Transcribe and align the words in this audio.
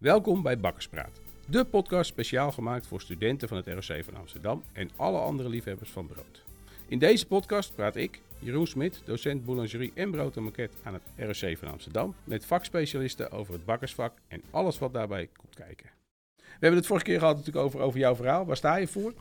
Welkom 0.00 0.42
bij 0.42 0.58
Bakkerspraat, 0.58 1.20
de 1.46 1.64
podcast 1.64 2.10
speciaal 2.10 2.52
gemaakt 2.52 2.86
voor 2.86 3.00
studenten 3.00 3.48
van 3.48 3.56
het 3.56 3.66
ROC 3.66 4.04
van 4.04 4.14
Amsterdam 4.14 4.62
en 4.72 4.90
alle 4.96 5.18
andere 5.18 5.48
liefhebbers 5.48 5.90
van 5.90 6.06
brood. 6.06 6.44
In 6.88 6.98
deze 6.98 7.26
podcast 7.26 7.74
praat 7.74 7.96
ik, 7.96 8.20
Jeroen 8.38 8.66
Smit, 8.66 9.02
docent 9.04 9.44
boulangerie 9.44 9.92
en 9.94 10.10
brood 10.10 10.36
en 10.36 10.42
maquette 10.42 10.76
aan 10.82 10.94
het 10.94 11.02
ROC 11.16 11.58
van 11.58 11.68
Amsterdam, 11.68 12.14
met 12.24 12.46
vakspecialisten 12.46 13.30
over 13.30 13.52
het 13.52 13.64
bakkersvak 13.64 14.18
en 14.28 14.42
alles 14.50 14.78
wat 14.78 14.92
daarbij 14.92 15.28
komt 15.36 15.54
kijken. 15.54 15.90
We 16.36 16.42
hebben 16.50 16.78
het 16.78 16.86
vorige 16.86 17.04
keer 17.04 17.18
gehad 17.18 17.36
natuurlijk 17.36 17.64
over, 17.64 17.80
over 17.80 17.98
jouw 17.98 18.14
verhaal. 18.14 18.46
Waar 18.46 18.56
sta 18.56 18.76
je 18.76 18.88
voor? 18.88 19.14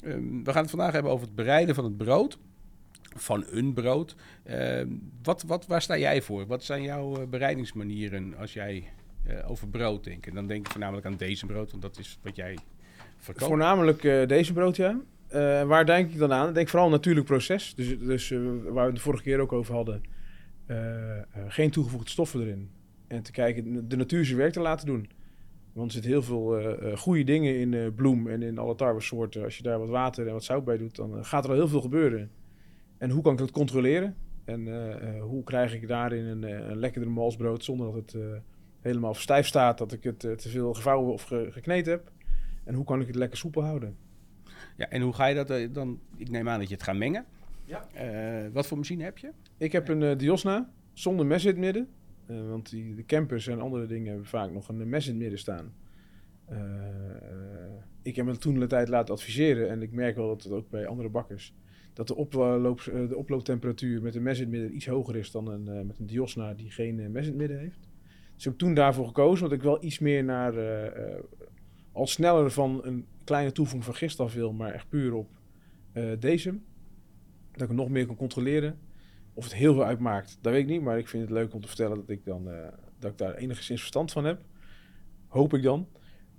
Ehm, 0.00 0.42
we 0.44 0.52
gaan 0.52 0.62
het 0.62 0.70
vandaag 0.70 0.92
hebben 0.92 1.12
over 1.12 1.26
het 1.26 1.36
bereiden 1.36 1.74
van 1.74 1.84
het 1.84 1.96
brood. 1.96 2.38
Van 3.14 3.44
een 3.50 3.72
brood. 3.72 4.14
Ehm, 4.42 4.88
wat, 5.22 5.42
wat, 5.42 5.66
waar 5.66 5.82
sta 5.82 5.98
jij 5.98 6.22
voor? 6.22 6.46
Wat 6.46 6.64
zijn 6.64 6.82
jouw 6.82 7.16
eh, 7.16 7.26
bereidingsmanieren 7.26 8.36
als 8.36 8.52
jij 8.52 8.92
eh, 9.28 9.50
over 9.50 9.68
brood 9.68 10.04
denkt? 10.04 10.26
En 10.26 10.34
dan 10.34 10.46
denk 10.46 10.66
ik 10.66 10.72
voornamelijk 10.72 11.06
aan 11.06 11.16
deze 11.16 11.46
brood, 11.46 11.70
want 11.70 11.82
dat 11.82 11.98
is 11.98 12.18
wat 12.22 12.36
jij 12.36 12.58
verkoopt. 13.16 13.46
Voornamelijk 13.46 14.04
eh, 14.04 14.26
deze 14.26 14.52
brood, 14.52 14.76
ja. 14.76 15.00
Eh, 15.28 15.62
waar 15.62 15.86
denk 15.86 16.10
ik 16.10 16.18
dan 16.18 16.32
aan? 16.32 16.48
Ik 16.48 16.54
denk 16.54 16.68
vooral 16.68 16.88
natuurlijk 16.88 17.26
proces. 17.26 17.74
Dus, 17.74 17.98
dus 17.98 18.30
waar 18.68 18.86
we 18.86 18.92
de 18.92 19.00
vorige 19.00 19.22
keer 19.22 19.40
ook 19.40 19.52
over 19.52 19.74
hadden. 19.74 20.02
geen 21.48 21.70
toegevoegde 21.70 22.10
stoffen 22.10 22.40
erin. 22.40 22.70
En 23.06 23.22
te 23.22 23.32
kijken, 23.32 23.88
de 23.88 23.96
natuur 23.96 24.24
zijn 24.24 24.38
werk 24.38 24.52
te 24.52 24.60
laten 24.60 24.86
doen. 24.86 25.10
Want 25.72 25.86
er 25.86 25.92
zitten 25.92 26.10
heel 26.10 26.22
veel 26.22 26.76
goede 26.96 27.24
dingen 27.24 27.58
in 27.58 27.94
bloem 27.94 28.28
en 28.28 28.42
in 28.42 28.58
alle 28.58 28.74
tarwesoorten. 28.74 29.44
Als 29.44 29.56
je 29.56 29.62
daar 29.62 29.78
wat 29.78 29.88
water 29.88 30.26
en 30.26 30.32
wat 30.32 30.44
zout 30.44 30.64
bij 30.64 30.76
doet, 30.76 30.96
dan 30.96 31.24
gaat 31.24 31.44
er 31.44 31.50
al 31.50 31.56
heel 31.56 31.68
veel 31.68 31.80
gebeuren. 31.80 32.30
En 32.98 33.10
hoe 33.10 33.22
kan 33.22 33.32
ik 33.32 33.38
dat 33.38 33.50
controleren? 33.50 34.16
En 34.44 35.20
hoe 35.20 35.44
krijg 35.44 35.74
ik 35.74 35.88
daarin 35.88 36.24
een, 36.24 36.42
een 36.42 36.78
lekkerder 36.78 37.10
malsbrood 37.10 37.64
zonder 37.64 37.92
dat 37.92 38.12
het 38.12 38.42
helemaal 38.86 39.14
stijf 39.14 39.46
staat, 39.46 39.78
dat 39.78 39.92
ik 39.92 40.02
het 40.04 40.24
eh, 40.24 40.32
te 40.32 40.48
veel 40.48 40.74
gevouwen 40.74 41.12
of 41.12 41.22
ge- 41.22 41.48
gekneed 41.50 41.86
heb? 41.86 42.12
En 42.64 42.74
hoe 42.74 42.84
kan 42.84 43.00
ik 43.00 43.06
het 43.06 43.16
lekker 43.16 43.38
soepel 43.38 43.62
houden? 43.62 43.96
Ja, 44.76 44.88
en 44.88 45.02
hoe 45.02 45.12
ga 45.12 45.26
je 45.26 45.34
dat 45.34 45.50
eh, 45.50 45.72
dan? 45.72 46.00
Ik 46.16 46.30
neem 46.30 46.48
aan 46.48 46.58
dat 46.58 46.68
je 46.68 46.74
het 46.74 46.82
gaat 46.82 46.96
mengen. 46.96 47.24
Ja. 47.64 47.88
Eh, 47.92 48.52
wat 48.52 48.66
voor 48.66 48.76
machine 48.76 49.04
heb 49.04 49.18
je? 49.18 49.30
Ik 49.56 49.72
heb 49.72 49.88
een 49.88 50.16
Diosna 50.18 50.70
zonder 50.92 51.26
mes 51.26 51.44
in 51.44 51.50
het 51.50 51.58
midden. 51.58 51.88
Want 52.26 52.70
die, 52.70 52.94
de 52.94 53.04
campers 53.04 53.46
en 53.46 53.60
andere 53.60 53.86
dingen 53.86 54.06
hebben 54.06 54.26
vaak 54.26 54.50
nog 54.50 54.68
een 54.68 54.88
mes 54.88 55.04
in 55.06 55.12
het 55.12 55.20
midden 55.20 55.38
staan. 55.38 55.74
Ik 58.02 58.16
heb 58.16 58.26
me 58.26 58.36
toen 58.36 58.58
de 58.58 58.66
tijd 58.66 58.88
laten 58.88 59.14
adviseren. 59.14 59.70
En 59.70 59.82
ik 59.82 59.92
merk 59.92 60.16
wel 60.16 60.28
dat 60.28 60.42
het 60.42 60.52
ook 60.52 60.70
bij 60.70 60.86
andere 60.86 61.08
bakkers. 61.08 61.54
Dat 61.92 62.06
de, 62.06 62.14
oploop, 62.14 62.82
de 62.84 63.16
oplooptemperatuur 63.16 64.02
met 64.02 64.14
een 64.14 64.22
mes 64.22 64.36
in 64.38 64.42
het 64.42 64.52
midden 64.52 64.74
iets 64.74 64.86
hoger 64.86 65.16
is 65.16 65.30
dan 65.30 65.48
een, 65.48 65.86
met 65.86 65.98
een 65.98 66.06
Diosna 66.06 66.54
die 66.54 66.70
geen 66.70 67.12
mes 67.12 67.22
in 67.22 67.30
het 67.30 67.36
midden 67.40 67.58
heeft. 67.58 67.88
Dus 68.36 68.44
ik 68.44 68.50
heb 68.50 68.58
toen 68.58 68.74
daarvoor 68.74 69.06
gekozen. 69.06 69.40
Want 69.40 69.52
ik 69.52 69.62
wel 69.62 69.84
iets 69.84 69.98
meer 69.98 70.24
naar 70.24 70.54
eh, 70.56 70.86
eh, 70.86 71.22
al 71.92 72.06
sneller 72.06 72.50
van 72.50 72.80
een 72.84 73.06
kleine 73.24 73.52
toevoeging 73.52 73.84
van 73.84 73.94
gist 73.94 74.20
af 74.20 74.34
wil. 74.34 74.52
Maar 74.52 74.72
echt 74.72 74.88
puur 74.88 75.14
op 75.14 75.28
eh, 75.92 76.04
deze. 76.18 76.58
Dat 77.52 77.70
ik 77.70 77.76
nog 77.76 77.88
meer 77.88 78.06
kan 78.06 78.16
controleren. 78.16 78.78
Of 79.34 79.44
het 79.44 79.54
heel 79.54 79.74
veel 79.74 79.84
uitmaakt, 79.84 80.38
dat 80.40 80.52
weet 80.52 80.62
ik 80.62 80.68
niet. 80.68 80.82
Maar 80.82 80.98
ik 80.98 81.08
vind 81.08 81.22
het 81.22 81.32
leuk 81.32 81.54
om 81.54 81.60
te 81.60 81.66
vertellen 81.66 81.96
dat 81.96 82.08
ik, 82.08 82.24
dan, 82.24 82.48
dat 82.98 83.10
ik 83.10 83.18
daar 83.18 83.34
enigszins 83.34 83.80
verstand 83.80 84.12
van 84.12 84.24
heb. 84.24 84.40
Hoop 85.28 85.54
ik 85.54 85.62
dan. 85.62 85.88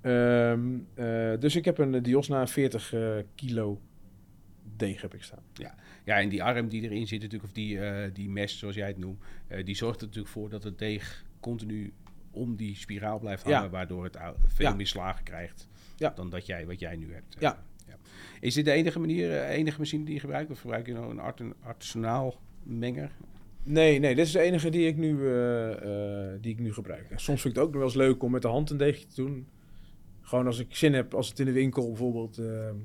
Ehm, 0.01 0.79
eh, 0.93 1.39
dus 1.39 1.55
ik 1.55 1.65
heb 1.65 1.77
een 1.77 2.03
Diosna 2.03 2.47
40 2.47 2.93
eh, 2.93 3.17
kilo 3.35 3.81
deeg 4.75 5.01
heb 5.01 5.13
ik 5.13 5.23
staan. 5.23 5.43
Ja, 6.03 6.19
en 6.19 6.29
die 6.29 6.43
arm 6.43 6.67
die 6.67 6.81
erin 6.81 7.07
zit 7.07 7.21
natuurlijk, 7.21 7.49
of 7.49 7.55
die, 7.55 7.79
die 8.11 8.29
mes 8.29 8.57
zoals 8.57 8.75
jij 8.75 8.87
het 8.87 8.97
noemt, 8.97 9.23
die 9.63 9.75
zorgt 9.75 10.01
er 10.01 10.07
natuurlijk 10.07 10.33
voor 10.33 10.49
dat 10.49 10.63
het 10.63 10.77
deeg 10.77 11.25
continu 11.39 11.93
om 12.31 12.55
die 12.55 12.75
spiraal 12.75 13.19
blijft 13.19 13.47
Ja. 13.47 13.53
hangen, 13.55 13.71
waardoor 13.71 14.03
het 14.03 14.17
veel 14.47 14.65
Ja. 14.65 14.73
meer 14.75 14.87
slagen 14.87 15.23
krijgt 15.23 15.67
Ja. 15.95 16.09
dan 16.15 16.29
dat 16.29 16.45
jij, 16.45 16.65
wat 16.65 16.79
jij 16.79 16.95
nu 16.95 17.13
hebt. 17.13 17.35
Ja. 17.39 17.63
Is 18.39 18.53
dit 18.53 18.65
de 18.65 18.71
enige 18.71 18.99
manier, 18.99 19.31
eh, 19.31 19.49
enige 19.55 19.79
machine 19.79 20.03
die 20.05 20.13
je 20.13 20.19
gebruikt, 20.19 20.51
of 20.51 20.59
gebruik 20.59 20.85
je 20.85 20.93
nou 20.93 21.09
een 21.11 21.19
art 21.19 21.41
artisenaal 21.61 22.35
menger? 22.63 23.11
Nee, 23.63 23.99
nee, 23.99 24.15
dit 24.15 24.25
is 24.25 24.31
de 24.31 24.39
enige 24.39 24.69
die 24.69 24.87
ik 24.87 24.97
nu, 24.97 25.27
eh, 25.27 25.71
eh, 26.33 26.41
die 26.41 26.51
ik 26.53 26.59
nu 26.59 26.73
gebruik. 26.73 27.05
Soms 27.15 27.41
vind 27.41 27.53
ik 27.55 27.59
het 27.59 27.59
ook 27.59 27.65
nog 27.65 27.75
wel 27.75 27.83
eens 27.83 27.95
leuk 27.95 28.23
om 28.23 28.31
met 28.31 28.41
de 28.41 28.47
hand 28.47 28.69
een 28.69 28.77
deegje 28.77 29.07
te 29.07 29.15
doen. 29.15 29.47
Gewoon 30.21 30.45
als 30.45 30.59
ik 30.59 30.75
zin 30.75 30.93
heb, 30.93 31.13
als 31.13 31.29
het 31.29 31.39
in 31.39 31.45
de 31.45 31.51
winkel 31.51 31.87
bijvoorbeeld... 31.87 32.37
ehm, 32.37 32.75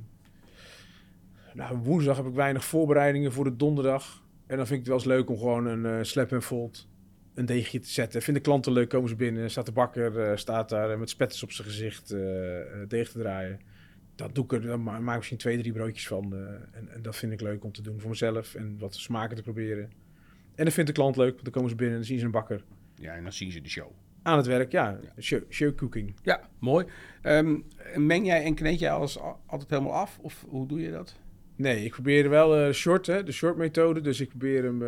nou, 1.54 1.76
woensdag 1.76 2.16
heb 2.16 2.26
ik 2.26 2.34
weinig 2.34 2.64
voorbereidingen 2.64 3.32
voor 3.32 3.44
de 3.44 3.56
donderdag. 3.56 4.24
En 4.46 4.56
dan 4.56 4.66
vind 4.66 4.70
ik 4.80 4.86
het 4.86 4.88
wel 4.88 4.96
eens 4.96 5.06
leuk 5.06 5.30
om 5.30 5.38
gewoon 5.38 5.66
een 5.66 6.06
slap 6.06 6.32
en 6.32 6.42
fold 6.42 6.88
een 7.34 7.46
deegje 7.46 7.78
te 7.78 7.88
zetten. 7.88 8.22
Vinden 8.22 8.42
klanten 8.42 8.72
leuk, 8.72 8.88
komen 8.88 9.08
ze 9.08 9.16
binnen. 9.16 9.50
Staat 9.50 9.66
de 9.66 9.72
bakker, 9.72 10.20
eh, 10.20 10.36
staat 10.36 10.68
daar 10.68 10.90
eh, 10.90 10.98
met 10.98 11.10
spetters 11.10 11.42
op 11.42 11.52
zijn 11.52 11.68
gezicht 11.68 12.10
eh, 12.10 12.20
deeg 12.88 13.10
te 13.10 13.18
draaien. 13.18 13.60
Dat 14.14 14.34
doe 14.34 14.44
ik 14.44 14.52
er, 14.52 14.62
dan 14.62 14.82
ma- 14.82 14.98
maak 14.98 15.10
ik 15.10 15.16
misschien 15.16 15.38
twee, 15.38 15.58
drie 15.58 15.72
broodjes 15.72 16.06
van. 16.06 16.34
en, 16.72 16.88
en 16.94 17.02
dat 17.02 17.16
vind 17.16 17.32
ik 17.32 17.40
leuk 17.40 17.64
om 17.64 17.72
te 17.72 17.82
doen 17.82 18.00
voor 18.00 18.10
mezelf. 18.10 18.54
En 18.54 18.76
wat 18.78 18.94
smaken 18.94 19.36
te 19.36 19.42
proberen. 19.42 19.90
En 20.54 20.64
dat 20.64 20.74
vindt 20.74 20.88
de 20.90 20.96
klant 20.96 21.16
leuk, 21.16 21.30
want 21.32 21.44
dan 21.44 21.52
komen 21.52 21.70
ze 21.70 21.76
binnen 21.76 21.94
en 21.94 22.00
dan 22.00 22.08
zien 22.10 22.18
ze 22.18 22.24
een 22.24 22.30
bakker. 22.30 22.64
Ja, 22.94 23.14
en 23.14 23.22
dan 23.22 23.32
zien 23.32 23.52
ze 23.52 23.60
de 23.60 23.68
show. 23.68 23.90
Aan 24.22 24.36
het 24.36 24.46
werk, 24.46 24.72
ja. 24.72 24.98
Ja. 25.16 25.22
Show, 25.22 25.40
show 25.48 25.74
cooking. 25.74 26.14
Ja, 26.22 26.48
mooi. 26.58 26.86
Ehm, 27.22 27.56
meng 27.96 28.26
jij 28.26 28.44
en 28.44 28.54
kneed 28.54 28.78
jij 28.78 28.90
alles 28.90 29.18
al- 29.18 29.40
altijd 29.46 29.70
helemaal 29.70 29.92
af, 29.92 30.18
of 30.18 30.44
hoe 30.48 30.66
doe 30.68 30.80
je 30.80 30.90
dat? 30.90 31.16
Nee, 31.56 31.84
ik 31.84 31.90
probeer 31.90 32.28
wel 32.28 32.72
short, 32.72 33.06
hè, 33.06 33.22
de 33.22 33.32
short 33.32 33.56
methode. 33.56 34.00
Dus 34.00 34.20
ik 34.20 34.28
probeer 34.28 34.62
hem 34.64 34.82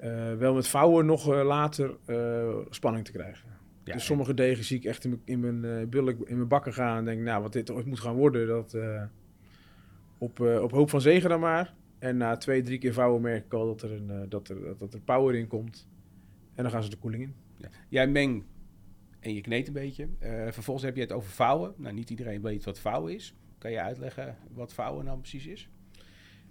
eh, 0.00 0.34
wel 0.34 0.54
met 0.54 0.68
vouwen 0.68 1.06
nog 1.06 1.32
eh, 1.32 1.44
later 1.44 1.96
eh, 2.04 2.56
spanning 2.70 3.04
te 3.04 3.12
krijgen. 3.12 3.48
Ja, 3.84 3.92
dus 3.92 4.04
sommige 4.04 4.34
degen 4.34 4.64
zie 4.64 4.76
ik 4.76 4.84
echt 4.84 5.04
in 5.04 5.10
mijn, 5.10 5.22
in 5.24 5.60
mijn, 5.60 5.88
bulk, 5.88 6.28
in 6.28 6.36
mijn 6.36 6.48
bakken 6.48 6.72
gaan 6.72 6.96
en 6.98 7.04
denk, 7.04 7.20
nou, 7.20 7.42
wat 7.42 7.52
dit 7.52 7.70
ooit 7.70 7.86
moet 7.86 8.00
gaan 8.00 8.14
worden, 8.14 8.46
dat 8.46 8.76
op, 10.18 10.40
op 10.40 10.70
hoop 10.70 10.90
van 10.90 11.00
zegen 11.00 11.28
dan 11.28 11.40
maar. 11.40 11.74
En 11.98 12.16
na 12.16 12.36
twee, 12.36 12.62
drie 12.62 12.78
keer 12.78 12.92
vouwen 12.92 13.22
merk 13.22 13.44
ik 13.44 13.52
al 13.52 13.66
dat 13.66 13.82
er, 13.82 13.92
een, 13.92 14.28
dat 14.28 14.48
er, 14.48 14.64
dat, 14.64 14.78
dat 14.78 14.94
er 14.94 15.00
power 15.00 15.34
in 15.34 15.46
komt. 15.46 15.88
En 16.54 16.62
dan 16.62 16.72
gaan 16.72 16.82
ze 16.82 16.90
de 16.90 16.96
koeling 16.96 17.22
in. 17.22 17.34
Ja. 17.56 17.68
Jij 17.88 18.08
meng 18.08 18.44
en 19.20 19.34
je 19.34 19.40
kneedt 19.40 19.68
een 19.68 19.74
beetje. 19.74 20.08
Vervolgens 20.50 20.86
heb 20.86 20.94
je 20.94 21.02
het 21.02 21.12
over 21.12 21.30
vouwen. 21.30 21.74
Nou, 21.76 21.94
niet 21.94 22.10
iedereen 22.10 22.42
weet 22.42 22.64
wat 22.64 22.78
vouwen 22.78 23.14
is. 23.14 23.34
Kan 23.58 23.70
je 23.70 23.80
uitleggen 23.80 24.36
wat 24.52 24.72
vouwen 24.72 25.04
nou 25.04 25.18
precies 25.18 25.46
is? 25.46 25.70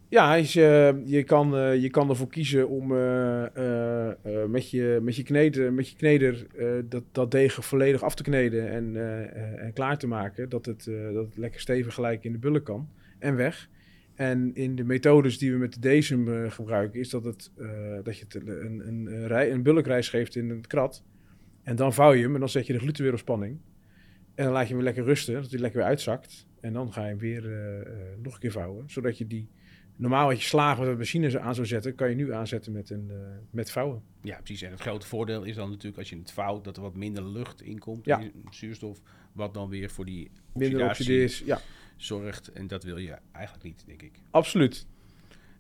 Ja, 0.10 0.36
is, 0.36 0.56
eh, 0.56 1.06
je, 1.06 1.24
kan, 1.24 1.56
eh, 1.56 1.82
je 1.82 1.90
kan 1.90 2.10
ervoor 2.10 2.30
kiezen 2.30 2.70
om 2.70 2.96
eh, 2.96 3.46
met, 4.48 4.70
je, 4.70 5.00
met, 5.02 5.16
je 5.16 5.24
kneder, 5.24 5.74
met 5.74 5.90
je 5.90 5.96
kneder 5.96 6.48
dat, 6.90 7.04
dat 7.12 7.32
deeg 7.32 7.66
volledig 7.66 8.04
af 8.04 8.16
te 8.16 8.24
kneden 8.24 8.70
en, 8.70 8.96
en 9.60 9.74
klaar 9.74 9.98
te 9.98 10.08
maken. 10.08 10.50
Dat 10.50 10.66
het, 10.66 10.92
dat 11.14 11.38
lekker 11.38 11.62
stevig 11.62 11.94
gelijk 11.94 12.24
in 12.24 12.32
de 12.32 12.38
bulk 12.38 12.66
kan 12.66 12.90
en 13.20 13.36
weg. 13.36 13.70
En 14.16 14.56
in 14.56 14.76
de 14.76 14.84
methodes 14.84 15.38
die 15.38 15.52
we 15.52 15.58
met 15.58 15.74
de 15.74 15.80
Decem 15.80 16.50
gebruiken, 16.50 17.00
is 17.00 17.10
dat, 17.10 17.24
het, 17.24 17.52
dat 18.04 18.18
je 18.18 18.26
een, 18.46 18.88
een, 18.88 19.28
rij, 19.28 19.52
een 19.52 19.64
bulkreis 19.64 20.10
geeft 20.10 20.36
in 20.36 20.50
het 20.50 20.68
krat. 20.68 21.04
En 21.64 21.76
dan 21.76 21.94
vouw 21.94 22.14
je 22.14 22.24
hem 22.24 22.34
en 22.34 22.40
dan 22.40 22.50
zet 22.50 22.68
je 22.68 22.74
de 22.74 22.80
gluten 22.80 23.04
weer 23.04 23.14
op 23.14 23.20
spanning. 23.20 23.58
En 24.36 24.44
dan 24.44 24.54
laat 24.54 24.62
je 24.62 24.68
hem 24.68 24.78
weer 24.78 24.94
lekker 24.94 25.04
rusten, 25.04 25.34
dat 25.34 25.52
hij 25.52 25.60
lekker 25.60 25.80
weer 25.80 25.90
uitzakt. 25.90 26.48
En 26.62 26.74
dan 26.74 26.94
ga 26.94 27.02
je 27.02 27.10
hem 27.10 27.18
weer 27.18 27.44
nog 28.22 28.34
een 28.34 28.40
keer 28.40 28.52
vouwen, 28.52 28.84
zodat 28.90 29.18
je 29.18 29.28
die 29.28 29.50
Normaal 30.00 30.28
wat 30.28 30.42
je 30.42 30.48
slagen 30.48 30.84
met 30.84 30.92
de 30.92 30.98
machine 30.98 31.40
aan 31.40 31.56
zou 31.56 31.68
zetten, 31.68 31.96
kan 31.96 32.10
je 32.10 32.16
nu 32.16 32.34
aanzetten 32.34 32.72
met, 32.72 32.90
een, 32.90 33.08
eh, 33.10 33.18
met 33.50 33.72
vouwen. 33.72 34.04
Ja, 34.22 34.38
precies. 34.38 34.62
En 34.62 34.72
het 34.72 34.80
grote 34.80 35.08
voordeel 35.08 35.44
is 35.44 35.56
dan 35.56 35.70
natuurlijk 35.70 35.98
als 35.98 36.10
je 36.10 36.18
het 36.18 36.32
vouwt, 36.32 36.64
dat 36.64 36.78
er 36.78 36.82
wat 36.82 36.96
minder 36.96 37.26
lucht 37.26 37.62
in 37.62 37.80
komt. 37.80 38.06
Ja. 38.06 38.22
Zuurstof, 38.50 39.02
wat 39.34 39.54
dan 39.54 39.70
weer 39.70 39.90
voor 39.90 40.06
die 40.06 40.32
Minder 40.54 40.86
oxideers. 40.86 41.40
Ja, 41.40 41.62
zorgt. 41.98 42.52
En 42.52 42.68
dat 42.68 42.84
wil 42.84 42.98
je 42.98 43.18
eigenlijk 43.32 43.66
niet, 43.66 43.84
denk 43.86 44.02
ik. 44.02 44.20
absoluut. 44.30 44.88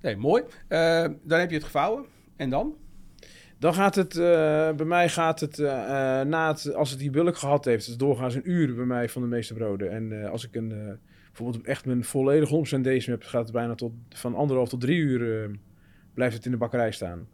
Nee, 0.01 0.17
mooi. 0.17 0.43
Eh, 0.67 1.07
dan 1.23 1.39
heb 1.39 1.49
je 1.49 1.55
het 1.55 1.65
gevouwen. 1.65 2.05
En 2.35 2.49
dan? 2.49 2.75
Dan 3.57 3.73
gaat 3.73 3.95
het, 3.95 4.15
eh, 4.15 4.71
bij 4.71 4.85
mij 4.85 5.09
gaat 5.09 5.39
het, 5.39 5.57
na 6.27 6.47
het, 6.47 6.73
als 6.73 6.89
het 6.89 6.99
die 6.99 7.09
bulk 7.09 7.37
gehad 7.37 7.65
heeft, 7.65 7.81
het 7.81 7.91
is 7.91 7.97
doorgaans 7.97 8.35
een 8.35 8.49
uur 8.49 8.75
bij 8.75 8.85
mij 8.85 9.09
van 9.09 9.21
de 9.21 9.27
meeste 9.27 9.53
broden. 9.53 9.91
En 9.91 10.29
als 10.29 10.45
ik 10.45 10.55
een, 10.55 10.99
bijvoorbeeld 11.43 11.71
echt 11.71 11.85
mijn 11.85 12.03
volledig 12.03 12.77
100% 12.77 12.81
deze 12.81 13.09
heb, 13.09 13.23
gaat 13.23 13.43
het 13.43 13.51
bijna 13.51 13.75
tot, 13.75 13.91
van 14.09 14.35
anderhalf 14.35 14.69
tot 14.69 14.81
drie 14.81 14.97
uur 14.97 15.43
eh, 15.43 15.49
blijft 16.13 16.35
het 16.35 16.45
in 16.45 16.51
de 16.51 16.57
bakkerij 16.57 16.91
staan. 16.91 17.27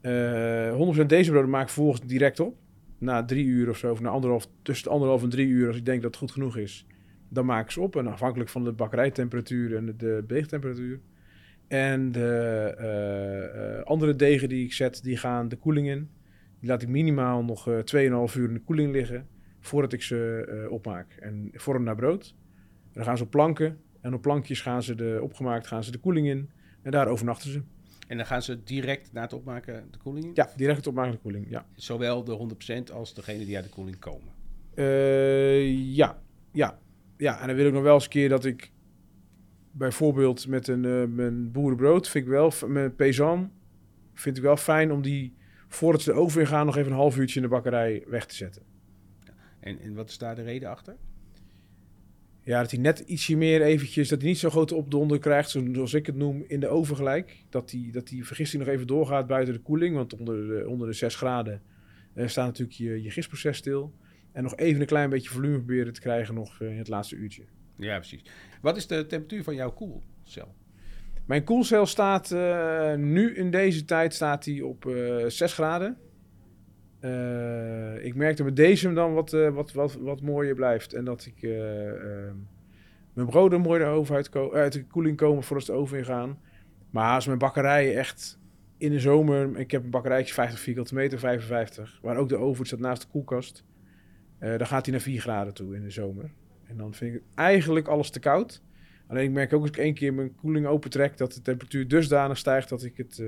Eh 0.00 1.00
100% 1.02 1.06
deze 1.06 1.30
broden 1.30 1.50
maak 1.50 1.62
ik 1.62 1.68
vervolgens 1.68 2.06
direct 2.06 2.40
op. 2.40 2.56
Na 2.98 3.24
drie 3.24 3.44
uur 3.44 3.68
of 3.68 3.76
zo, 3.78 3.90
of 3.90 4.00
na 4.00 4.08
anderhalf, 4.08 4.48
tussen 4.62 4.84
de 4.84 4.92
anderhalf 4.92 5.22
en 5.22 5.28
drie 5.28 5.46
uur, 5.46 5.66
als 5.66 5.76
ik 5.76 5.84
denk 5.84 6.02
dat 6.02 6.10
het 6.10 6.20
goed 6.20 6.30
genoeg 6.30 6.56
is, 6.56 6.86
dan 7.28 7.46
maak 7.46 7.64
ik 7.64 7.70
ze 7.70 7.80
op. 7.80 7.96
En 7.96 8.06
afhankelijk 8.06 8.50
van 8.50 8.64
de 8.64 8.72
bakkerijtemperatuur 8.72 9.76
en 9.76 9.94
de, 9.96 10.24
beegtemperatuur. 10.26 11.00
En 11.68 12.12
de 12.12 12.74
eh, 12.78 13.78
eh, 13.78 13.84
andere 13.84 14.16
degen 14.16 14.48
die 14.48 14.64
ik 14.64 14.72
zet, 14.72 15.02
die 15.02 15.16
gaan 15.16 15.48
de 15.48 15.56
koeling 15.56 15.88
in. 15.88 16.10
Die 16.60 16.68
laat 16.68 16.82
ik 16.82 16.88
minimaal 16.88 17.44
nog 17.44 17.68
eh 17.68 17.74
2,5 17.74 18.36
uur 18.36 18.48
in 18.48 18.54
de 18.54 18.62
koeling 18.64 18.92
liggen 18.92 19.26
voordat 19.60 19.92
ik 19.92 20.02
ze 20.02 20.46
eh, 20.48 20.72
opmaak. 20.72 21.16
En 21.20 21.50
vorm 21.52 21.82
naar 21.82 21.96
brood. 21.96 22.34
Dan 22.92 23.04
gaan 23.04 23.16
ze 23.16 23.22
op 23.22 23.30
planken. 23.30 23.80
En 24.00 24.14
op 24.14 24.22
plankjes 24.22 24.60
gaan 24.60 24.82
ze 24.82 24.94
de, 24.94 25.18
opgemaakt 25.22 25.66
gaan 25.66 25.84
ze 25.84 25.90
de 25.90 25.98
koeling 25.98 26.26
in. 26.26 26.50
En 26.82 26.90
daar 26.90 27.08
overnachten 27.08 27.50
ze. 27.50 27.62
En 28.08 28.16
dan 28.16 28.26
gaan 28.26 28.42
ze 28.42 28.62
direct 28.62 29.12
na 29.12 29.20
het 29.20 29.32
opmaken 29.32 29.88
de 29.90 29.98
koeling 29.98 30.24
in? 30.24 30.30
Ja, 30.34 30.50
direct 30.56 30.76
het 30.76 30.86
opmaken 30.86 31.12
de 31.12 31.18
koeling, 31.18 31.50
ja. 31.50 31.66
Zowel 31.74 32.24
de 32.24 32.56
100% 32.90 32.94
als 32.94 33.14
degene 33.14 33.44
die 33.44 33.56
uit 33.56 33.64
de 33.64 33.70
koeling 33.70 33.98
komen? 33.98 34.28
Uh, 34.74 35.94
ja, 35.94 36.22
ja. 36.52 36.78
Ja, 37.16 37.40
en 37.40 37.46
dan 37.46 37.56
wil 37.56 37.66
ik 37.66 37.72
nog 37.72 37.82
wel 37.82 37.94
eens 37.94 38.04
een 38.04 38.10
keer 38.10 38.28
dat 38.28 38.44
ik 38.44 38.72
bijvoorbeeld 39.70 40.46
met 40.48 40.68
een 40.68 40.84
uh, 40.84 41.04
mijn 41.04 41.52
boerenbrood, 41.52 42.08
vind 42.08 42.24
ik 42.24 42.30
wel, 42.30 42.52
met 42.66 42.96
pezan, 42.96 43.52
vind 44.14 44.36
ik 44.36 44.42
wel 44.42 44.56
fijn 44.56 44.92
om 44.92 45.02
die, 45.02 45.36
voordat 45.68 46.02
ze 46.02 46.12
de 46.12 46.18
oven 46.18 46.40
in 46.40 46.46
gaan, 46.46 46.66
nog 46.66 46.76
even 46.76 46.90
een 46.90 46.96
half 46.96 47.18
uurtje 47.18 47.36
in 47.36 47.42
de 47.42 47.48
bakkerij 47.52 48.04
weg 48.06 48.26
te 48.26 48.34
zetten. 48.34 48.62
En, 49.60 49.78
en 49.80 49.94
wat 49.94 50.08
is 50.08 50.18
daar 50.18 50.34
de 50.34 50.42
reden 50.42 50.70
achter? 50.70 50.96
Ja, 52.44 52.60
dat 52.60 52.70
hij 52.70 52.80
net 52.80 52.98
ietsje 52.98 53.36
meer 53.36 53.62
eventjes, 53.62 54.08
dat 54.08 54.20
hij 54.20 54.28
niet 54.28 54.38
zo'n 54.38 54.50
grote 54.50 54.74
opdonder 54.74 55.18
krijgt, 55.18 55.50
zoals 55.50 55.94
ik 55.94 56.06
het 56.06 56.16
noem, 56.16 56.44
in 56.46 56.60
de 56.60 56.68
oven 56.68 56.96
gelijk. 56.96 57.44
Dat 57.48 57.70
die, 57.70 57.92
dat 57.92 58.08
die 58.08 58.26
vergisting 58.26 58.64
nog 58.64 58.74
even 58.74 58.86
doorgaat 58.86 59.26
buiten 59.26 59.54
de 59.54 59.60
koeling, 59.60 59.94
want 59.94 60.18
onder 60.18 60.46
de, 60.46 60.68
onder 60.68 60.88
de 60.88 60.92
6 60.92 61.14
graden 61.14 61.62
uh, 62.14 62.26
staat 62.26 62.46
natuurlijk 62.46 62.78
je, 62.78 63.02
je 63.02 63.10
gistproces 63.10 63.56
stil. 63.56 63.94
En 64.32 64.42
nog 64.42 64.56
even 64.56 64.80
een 64.80 64.86
klein 64.86 65.10
beetje 65.10 65.30
volume 65.30 65.56
proberen 65.56 65.92
te 65.92 66.00
krijgen 66.00 66.34
nog 66.34 66.60
uh, 66.60 66.70
in 66.70 66.78
het 66.78 66.88
laatste 66.88 67.16
uurtje. 67.16 67.42
Ja, 67.76 67.96
precies. 67.96 68.24
Wat 68.60 68.76
is 68.76 68.86
de 68.86 69.06
temperatuur 69.06 69.42
van 69.44 69.54
jouw 69.54 69.72
koelcel? 69.72 70.54
Mijn 71.26 71.44
koelcel 71.44 71.86
staat 71.86 72.30
uh, 72.30 72.94
nu 72.94 73.34
in 73.34 73.50
deze 73.50 73.84
tijd 73.84 74.14
staat 74.14 74.48
op 74.62 74.84
uh, 74.84 75.26
6 75.26 75.52
graden. 75.52 75.96
Uh, 77.04 78.04
ik 78.04 78.14
merkte 78.14 78.44
met 78.44 78.56
deze 78.56 78.92
dan 78.92 79.14
wat, 79.14 79.30
wat, 79.30 79.72
wat, 79.72 79.94
wat 79.94 80.20
mooier 80.20 80.54
blijft. 80.54 80.92
En 80.92 81.04
dat 81.04 81.26
ik 81.26 81.42
ehm, 81.42 82.34
mijn 83.12 83.26
broden 83.26 83.60
mooi 83.60 83.78
de 83.78 83.86
oven 83.86 84.14
uit, 84.14 84.36
uit, 84.52 84.72
de 84.72 84.84
koeling 84.84 85.16
komen 85.16 85.42
voordat 85.42 85.66
ze 85.66 85.72
de 85.72 85.78
oven 85.78 85.98
ingaan. 85.98 86.38
Maar 86.90 87.14
als 87.14 87.26
mijn 87.26 87.38
bakkerij 87.38 87.96
echt 87.96 88.38
in 88.76 88.90
de 88.90 89.00
zomer... 89.00 89.58
Ik 89.58 89.70
heb 89.70 89.84
een 89.84 89.90
bakkerijtje 89.90 90.34
50 90.34 90.60
vierkante 90.60 90.94
meter, 90.94 91.18
55. 91.18 91.98
Waar 92.02 92.16
ook 92.16 92.28
de 92.28 92.36
oven 92.36 92.66
staat 92.66 92.78
naast 92.78 93.02
de 93.02 93.08
koelkast. 93.08 93.64
dan 94.38 94.66
gaat 94.66 94.84
hij 94.84 94.94
naar 94.94 95.02
4 95.02 95.20
graden 95.20 95.54
toe 95.54 95.74
in 95.74 95.82
de 95.82 95.90
zomer. 95.90 96.30
En 96.66 96.76
dan 96.76 96.94
vind 96.94 97.14
ik 97.14 97.22
eigenlijk 97.34 97.88
alles 97.88 98.10
te 98.10 98.20
koud. 98.20 98.62
Alleen 99.06 99.24
ik 99.24 99.30
merk 99.30 99.52
ook 99.52 99.60
als 99.60 99.70
ik 99.70 99.76
één 99.76 99.94
keer 99.94 100.14
mijn 100.14 100.34
koeling 100.34 100.66
opentrek 100.66 101.16
dat 101.16 101.32
de 101.32 101.42
temperatuur 101.42 101.88
dusdanig 101.88 102.38
stijgt 102.38 102.68
dat 102.68 102.82
ik 102.82 102.96
het, 102.96 103.22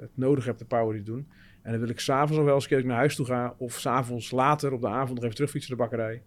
het 0.00 0.10
nodig 0.14 0.44
heb 0.44 0.58
de 0.58 0.64
power 0.64 0.94
die 0.94 1.02
doen. 1.02 1.26
En 1.62 1.70
dan 1.70 1.80
wil 1.80 1.88
ik 1.88 2.00
s'avonds 2.00 2.36
nog 2.36 2.44
wel 2.44 2.54
eens 2.54 2.70
een 2.70 2.70
keer 2.70 2.86
naar 2.86 2.96
huis 2.96 3.16
toe 3.16 3.26
gaan 3.26 3.54
of 3.56 3.78
s'avonds 3.78 4.30
later 4.30 4.72
op 4.72 4.80
de 4.80 4.88
avond 4.88 5.14
nog 5.14 5.22
even 5.22 5.34
terugfietsen 5.34 5.70
de 5.70 5.82
bakkerij. 5.82 6.14
En 6.14 6.22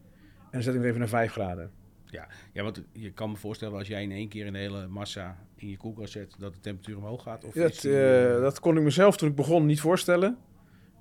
dan 0.51 0.61
zet 0.61 0.73
ik 0.73 0.79
hem 0.79 0.87
even 0.87 0.99
naar 0.99 1.09
5 1.09 1.31
graden. 1.31 1.71
Ja, 2.05 2.27
ja, 2.53 2.63
want 2.63 2.83
je 2.91 3.11
kan 3.11 3.29
me 3.29 3.35
voorstellen 3.35 3.77
als 3.77 3.87
jij 3.87 4.03
in 4.03 4.11
één 4.11 4.29
keer 4.29 4.47
een 4.47 4.55
hele 4.55 4.87
massa 4.87 5.37
in 5.55 5.69
je 5.69 5.77
koelkast 5.77 6.11
zet, 6.11 6.35
dat 6.39 6.53
de 6.53 6.59
temperatuur 6.59 6.97
omhoog 6.97 7.23
gaat. 7.23 7.43
Of 7.43 7.53
dat, 7.53 7.81
die, 7.81 7.91
uh, 7.91 8.41
dat 8.41 8.59
kon 8.59 8.77
ik 8.77 8.83
mezelf 8.83 9.17
toen 9.17 9.29
ik 9.29 9.35
begon 9.35 9.65
niet 9.65 9.79
voorstellen. 9.79 10.37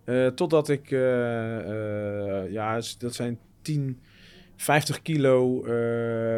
Uh, 0.04 0.26
totdat 0.26 0.68
ik, 0.68 0.88
ja, 2.50 2.80
dat 2.98 3.14
zijn 3.14 3.38
10, 3.62 4.00
50 4.56 5.02
kilo 5.02 5.60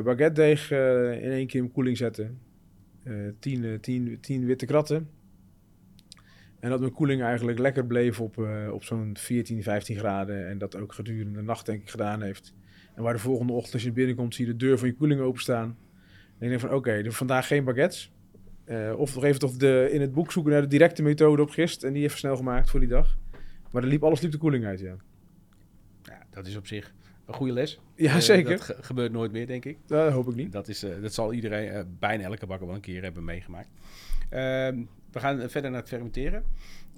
baguette 0.02 0.32
deeg 0.32 0.70
in 0.70 1.30
één 1.30 1.46
keer 1.46 1.62
in 1.62 1.72
koeling 1.72 1.96
zetten. 1.96 2.40
Uh, 3.04 3.32
10, 3.38 3.80
10, 3.80 4.18
10 4.20 4.46
witte 4.46 4.66
kratten. 4.66 5.08
En 6.64 6.70
dat 6.70 6.80
mijn 6.80 6.92
koeling 6.92 7.22
eigenlijk 7.22 7.58
lekker 7.58 7.86
bleef 7.86 8.20
op, 8.20 8.48
op 8.70 8.84
zo'n 8.84 9.16
14, 9.18 9.62
15 9.62 9.96
graden. 9.98 10.48
En 10.48 10.58
dat 10.58 10.76
ook 10.76 10.92
gedurende 10.92 11.38
de 11.38 11.44
nacht 11.44 11.66
denk 11.66 11.82
ik 11.82 11.90
gedaan 11.90 12.22
heeft. 12.22 12.54
En 12.94 13.02
waar 13.02 13.12
de 13.12 13.18
volgende 13.18 13.52
ochtend 13.52 13.74
als 13.74 13.82
je 13.82 13.92
binnenkomt 13.92 14.34
zie 14.34 14.46
je 14.46 14.52
de 14.52 14.58
deur 14.58 14.78
van 14.78 14.88
je 14.88 14.94
koeling 14.94 15.20
openstaan. 15.20 15.76
En 16.38 16.44
ik 16.44 16.48
denk 16.48 16.60
van 16.60 16.68
oké, 16.68 16.78
okay, 16.78 17.10
vandaag 17.10 17.46
geen 17.46 17.64
baguettes. 17.64 18.12
of 18.96 19.14
nog 19.14 19.24
even 19.24 19.40
toch 19.40 19.56
de, 19.56 19.88
in 19.90 20.00
het 20.00 20.12
boek 20.12 20.32
zoeken 20.32 20.52
naar 20.52 20.60
de 20.60 20.66
directe 20.66 21.02
methode 21.02 21.42
op 21.42 21.50
gist. 21.50 21.82
En 21.82 21.92
die 21.92 22.02
even 22.02 22.18
snel 22.18 22.36
gemaakt 22.36 22.70
voor 22.70 22.80
die 22.80 22.88
dag. 22.88 23.18
Maar 23.70 23.82
er 23.82 23.88
liep, 23.88 24.02
alles 24.02 24.20
liep 24.20 24.32
de 24.32 24.38
koeling 24.38 24.64
uit, 24.64 24.80
ja. 24.80 24.96
Ja, 26.02 26.26
dat 26.30 26.46
is 26.46 26.56
op 26.56 26.66
zich 26.66 26.94
een 27.26 27.34
goede 27.34 27.52
les. 27.52 27.80
Ja, 27.94 28.20
zeker. 28.20 28.52
Uh, 28.52 28.56
dat 28.58 28.66
ge 28.66 28.76
gebeurt 28.80 29.12
nooit 29.12 29.32
meer, 29.32 29.46
denk 29.46 29.64
ik. 29.64 29.78
Dat 29.86 30.12
hoop 30.12 30.28
ik 30.28 30.34
niet. 30.34 30.52
Dat, 30.52 30.68
is, 30.68 30.80
dat 31.00 31.14
zal 31.14 31.32
iedereen, 31.32 31.96
bijna 31.98 32.24
elke 32.24 32.46
bakker 32.46 32.66
wel 32.66 32.74
een 32.76 32.80
keer 32.80 33.02
hebben 33.02 33.24
meegemaakt. 33.24 33.68
We 35.14 35.20
gaan 35.20 35.50
verder 35.50 35.70
naar 35.70 35.80
het 35.80 35.88
fermenteren. 35.88 36.44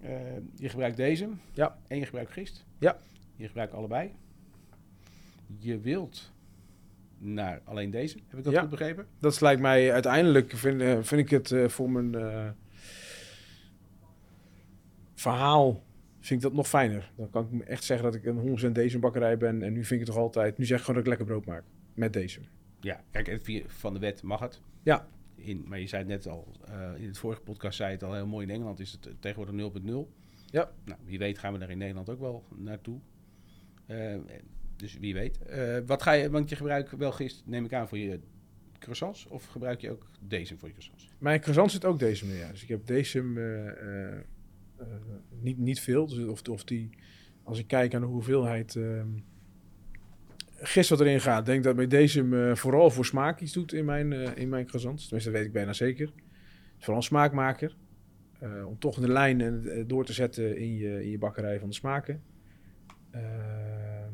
Ehm, 0.03 0.43
je 0.55 0.69
gebruikt 0.69 0.97
deze. 0.97 1.29
Ja. 1.53 1.79
En 1.89 1.99
je 1.99 2.05
gebruikt 2.05 2.33
gist. 2.33 2.65
Ja. 2.79 2.99
Je 3.37 3.47
gebruikt 3.47 3.73
allebei. 3.73 4.15
Je 5.59 5.81
wilt 5.81 6.33
naar 7.19 7.61
alleen 7.65 7.91
deze. 7.91 8.19
Heb 8.29 8.39
ik 8.39 8.45
dat 8.45 8.53
ja. 8.53 8.61
goed 8.61 8.71
begrepen? 8.71 9.07
Dat 9.19 9.41
lijkt 9.41 9.61
mij 9.61 9.93
uiteindelijk, 9.93 10.53
vind, 10.53 11.07
vind 11.07 11.21
ik 11.21 11.31
het 11.31 11.73
voor 11.73 11.91
mijn 11.91 12.15
verhaal 15.15 15.85
vind 16.27 16.43
ik 16.43 16.49
dat 16.49 16.57
nog 16.57 16.69
fijner. 16.69 17.13
Dan 17.17 17.31
kan 17.31 17.49
ik 17.53 17.61
echt 17.61 17.85
zeggen 17.85 18.05
dat 18.05 18.15
ik 18.15 18.25
een 18.25 18.69
100% 18.69 18.73
deze 18.73 18.99
bakkerij 18.99 19.37
ben. 19.37 19.63
En 19.63 19.73
nu 19.73 19.85
vind 19.85 20.01
ik 20.01 20.07
het 20.07 20.15
toch 20.15 20.25
altijd... 20.25 20.59
Nu 20.59 20.65
zeg 20.65 20.79
ik 20.79 20.85
gewoon 20.85 21.03
dat 21.03 21.13
ik 21.13 21.19
lekker 21.19 21.37
brood 21.37 21.55
maak. 21.55 21.65
Met 21.95 22.13
deze. 22.13 22.41
Ja, 22.81 23.01
kijk, 23.11 23.41
van 23.67 23.95
de 23.95 23.99
wet 23.99 24.23
mag 24.23 24.41
het. 24.41 24.61
Ja. 24.83 25.09
In, 25.37 25.65
maar 25.67 25.81
je 25.81 25.87
zei 25.87 26.03
het 26.03 26.11
net 26.11 26.27
al, 26.27 26.53
uh, 26.69 26.91
in 26.97 27.07
het 27.07 27.19
vorige 27.19 27.41
podcast 27.41 27.77
zei 27.77 27.93
het 27.93 28.03
al 28.03 28.15
heel 28.15 28.27
mooi. 28.27 28.47
In 28.47 28.55
Engeland 28.55 28.81
is 28.81 28.93
het 28.93 29.11
tegenwoordig 29.21 29.73
0.0. 29.73 29.87
Ja. 30.47 30.71
Nou, 30.85 31.01
wie 31.05 31.19
weet 31.19 31.39
gaan 31.39 31.53
we 31.53 31.59
daar 31.59 31.71
in 31.71 31.79
Nederland 31.79 32.11
ook 32.11 32.21
wel 32.21 32.45
naartoe. 32.57 33.01
Uh, 33.87 34.17
dus 34.77 34.99
wie 34.99 35.15
weet. 35.15 35.39
Uh, 35.51 35.79
wat 35.87 36.03
ga 36.03 36.13
je, 36.13 36.31
want 36.31 36.49
je 36.49 36.57
gebruikt 36.57 36.97
wel 36.97 37.13
gist, 37.13 37.43
neem 37.47 37.65
ik 37.65 37.73
aan, 37.73 37.89
voor 37.89 37.99
je 37.99 38.21
croissants. 38.79 39.27
Of 39.27 39.47
gebruik 39.47 39.81
je 39.81 39.91
ook 39.91 40.07
deze 40.21 40.57
voor 40.59 40.69
je 40.69 40.75
croissants? 40.75 41.11
Mijn 41.19 41.41
croissant 41.41 41.71
zit 41.71 41.85
ook 41.85 41.99
deze 41.99 42.27
mee, 42.27 42.39
ja. 42.39 42.51
Dus 42.51 42.63
ik 42.63 42.69
heb 42.69 42.87
deze... 42.87 43.23
Niet, 45.41 45.59
niet 45.59 45.81
veel. 45.81 46.07
Dus 46.07 46.27
of, 46.27 46.49
of 46.49 46.65
die, 46.65 46.91
als 47.43 47.59
ik 47.59 47.67
kijk 47.67 47.95
aan 47.95 48.01
de 48.01 48.07
hoeveelheid 48.07 48.75
uh, 48.75 49.03
gist 50.59 50.91
wat 50.91 51.01
erin 51.01 51.21
gaat, 51.21 51.47
denk 51.47 51.65
dat 51.65 51.77
bij 51.77 51.87
deze 51.87 52.23
me 52.23 52.57
vooral 52.57 52.91
voor 52.91 53.05
smaak 53.05 53.41
iets 53.41 53.53
doet 53.53 53.73
in 53.73 53.85
mijn, 53.85 54.13
uh, 54.13 54.37
in 54.37 54.49
mijn 54.49 54.67
croissants. 54.67 55.03
Tenminste, 55.03 55.31
dat 55.31 55.39
weet 55.39 55.49
ik 55.49 55.55
bijna 55.55 55.73
zeker. 55.73 56.13
Vooral 56.79 56.97
een 56.97 57.03
smaakmaker. 57.03 57.77
Uh, 58.43 58.67
om 58.67 58.79
toch 58.79 59.01
de 59.01 59.09
lijn 59.09 59.65
door 59.87 60.05
te 60.05 60.13
zetten 60.13 60.59
in 60.59 60.77
je, 60.77 61.05
in 61.05 61.11
je 61.11 61.19
bakkerij 61.19 61.59
van 61.59 61.69
de 61.69 61.75
smaken. 61.75 62.23
Ehm, 63.11 64.13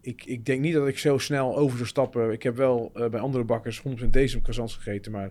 ik, 0.00 0.24
ik 0.24 0.46
denk 0.46 0.60
niet 0.60 0.74
dat 0.74 0.88
ik 0.88 0.98
zo 0.98 1.18
snel 1.18 1.56
over 1.56 1.76
zou 1.76 1.88
stappen. 1.88 2.32
Ik 2.32 2.42
heb 2.42 2.56
wel 2.56 2.90
bij 2.92 3.20
andere 3.20 3.44
bakkers 3.44 3.82
100% 3.82 4.06
deze 4.10 4.40
croissants 4.40 4.76
gegeten, 4.76 5.12
maar 5.12 5.30